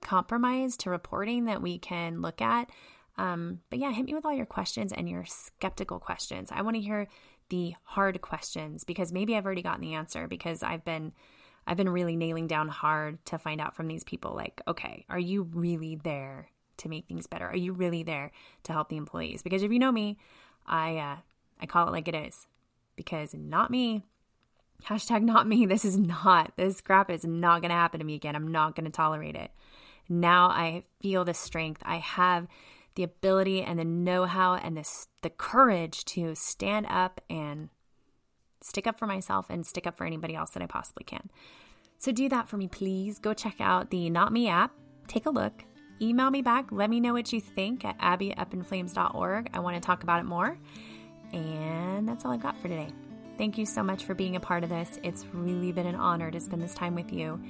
compromise 0.00 0.76
to 0.78 0.90
reporting 0.90 1.46
that 1.46 1.62
we 1.62 1.78
can 1.78 2.22
look 2.22 2.40
at? 2.40 2.70
Um, 3.18 3.60
but 3.68 3.78
yeah, 3.78 3.92
hit 3.92 4.06
me 4.06 4.14
with 4.14 4.24
all 4.24 4.34
your 4.34 4.46
questions 4.46 4.92
and 4.92 5.08
your 5.08 5.24
skeptical 5.24 5.98
questions. 5.98 6.50
I 6.52 6.62
want 6.62 6.76
to 6.76 6.82
hear 6.82 7.08
the 7.50 7.74
hard 7.82 8.20
questions 8.22 8.84
because 8.84 9.12
maybe 9.12 9.36
I've 9.36 9.44
already 9.44 9.62
gotten 9.62 9.82
the 9.82 9.94
answer 9.94 10.26
because 10.26 10.62
I've 10.62 10.84
been 10.84 11.12
I've 11.66 11.76
been 11.76 11.90
really 11.90 12.16
nailing 12.16 12.46
down 12.48 12.68
hard 12.68 13.24
to 13.26 13.38
find 13.38 13.60
out 13.60 13.76
from 13.76 13.86
these 13.86 14.02
people 14.02 14.34
like, 14.34 14.60
okay, 14.66 15.04
are 15.08 15.18
you 15.18 15.42
really 15.42 15.94
there 15.94 16.48
to 16.78 16.88
make 16.88 17.06
things 17.06 17.26
better? 17.26 17.46
Are 17.46 17.56
you 17.56 17.72
really 17.72 18.02
there 18.02 18.30
to 18.64 18.72
help 18.72 18.88
the 18.88 18.96
employees? 18.96 19.42
Because 19.42 19.62
if 19.62 19.72
you 19.72 19.78
know 19.78 19.92
me, 19.92 20.18
I 20.66 20.96
uh, 20.96 21.16
I 21.60 21.66
call 21.66 21.86
it 21.88 21.92
like 21.92 22.08
it 22.08 22.14
is. 22.14 22.46
Because 22.96 23.34
not 23.34 23.70
me. 23.70 24.02
Hashtag 24.86 25.22
not 25.22 25.46
me. 25.46 25.64
This 25.72 25.84
is 25.84 25.96
not, 25.96 26.52
this 26.56 26.80
crap 26.80 27.10
is 27.10 27.24
not 27.24 27.62
going 27.62 27.70
to 27.70 27.76
happen 27.76 28.00
to 28.00 28.06
me 28.06 28.14
again. 28.14 28.36
I'm 28.36 28.50
not 28.50 28.74
going 28.74 28.84
to 28.84 28.90
tolerate 28.90 29.36
it. 29.36 29.52
Now 30.08 30.48
I 30.48 30.84
feel 31.00 31.24
the 31.24 31.34
strength. 31.34 31.82
I 31.84 31.96
have 31.96 32.48
the 32.96 33.04
ability 33.04 33.62
and 33.62 33.78
the 33.78 33.84
know 33.84 34.26
how 34.26 34.54
and 34.54 34.76
the, 34.76 35.06
the 35.22 35.30
courage 35.30 36.04
to 36.04 36.34
stand 36.34 36.86
up 36.90 37.20
and 37.30 37.70
stick 38.60 38.86
up 38.86 38.98
for 38.98 39.06
myself 39.06 39.46
and 39.48 39.64
stick 39.64 39.86
up 39.86 39.96
for 39.96 40.04
anybody 40.04 40.34
else 40.34 40.50
that 40.50 40.62
I 40.62 40.66
possibly 40.66 41.04
can. 41.04 41.30
So 41.98 42.12
do 42.12 42.28
that 42.28 42.48
for 42.48 42.56
me, 42.56 42.66
please. 42.66 43.18
Go 43.18 43.32
check 43.32 43.60
out 43.60 43.90
the 43.90 44.10
Not 44.10 44.32
Me 44.32 44.48
app, 44.48 44.72
take 45.06 45.24
a 45.24 45.30
look, 45.30 45.64
email 46.00 46.30
me 46.30 46.42
back, 46.42 46.70
let 46.70 46.90
me 46.90 47.00
know 47.00 47.12
what 47.12 47.32
you 47.32 47.40
think 47.40 47.84
at 47.84 47.98
abbyupinflames.org. 47.98 49.50
I 49.52 49.60
want 49.60 49.76
to 49.76 49.80
talk 49.80 50.02
about 50.02 50.20
it 50.20 50.24
more. 50.24 50.58
And 51.32 52.08
that's 52.08 52.24
all 52.24 52.32
I've 52.32 52.42
got 52.42 52.56
for 52.58 52.68
today. 52.68 52.88
Thank 53.38 53.56
you 53.58 53.66
so 53.66 53.82
much 53.82 54.04
for 54.04 54.14
being 54.14 54.36
a 54.36 54.40
part 54.40 54.62
of 54.62 54.70
this. 54.70 54.98
It's 55.02 55.26
really 55.32 55.72
been 55.72 55.86
an 55.86 55.94
honor 55.94 56.30
to 56.30 56.40
spend 56.40 56.62
this 56.62 56.74
time 56.74 56.94
with 56.94 57.12
you. 57.12 57.40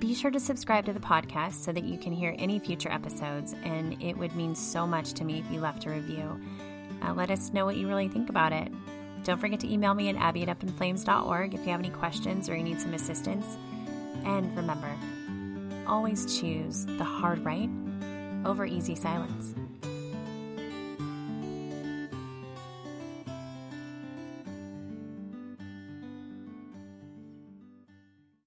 Be 0.00 0.14
sure 0.14 0.30
to 0.30 0.40
subscribe 0.40 0.86
to 0.86 0.92
the 0.92 1.00
podcast 1.00 1.54
so 1.54 1.72
that 1.72 1.84
you 1.84 1.98
can 1.98 2.12
hear 2.12 2.34
any 2.38 2.58
future 2.58 2.90
episodes, 2.90 3.54
and 3.64 4.02
it 4.02 4.16
would 4.16 4.34
mean 4.34 4.54
so 4.54 4.86
much 4.86 5.12
to 5.14 5.24
me 5.24 5.38
if 5.38 5.52
you 5.52 5.60
left 5.60 5.84
a 5.84 5.90
review. 5.90 6.40
Uh, 7.02 7.12
let 7.12 7.30
us 7.30 7.52
know 7.52 7.64
what 7.64 7.76
you 7.76 7.86
really 7.86 8.08
think 8.08 8.30
about 8.30 8.52
it. 8.52 8.72
Don't 9.24 9.38
forget 9.38 9.60
to 9.60 9.72
email 9.72 9.94
me 9.94 10.08
at 10.08 10.16
abby 10.16 10.42
at 10.42 10.58
upinflames.org 10.58 11.54
if 11.54 11.60
you 11.60 11.70
have 11.70 11.80
any 11.80 11.90
questions 11.90 12.48
or 12.48 12.56
you 12.56 12.62
need 12.62 12.80
some 12.80 12.94
assistance. 12.94 13.58
And 14.24 14.54
remember, 14.56 14.90
always 15.90 16.38
choose 16.38 16.86
the 16.86 17.04
hard 17.04 17.44
right 17.44 17.68
over 18.44 18.64
easy 18.64 18.94
silence. 18.94 19.54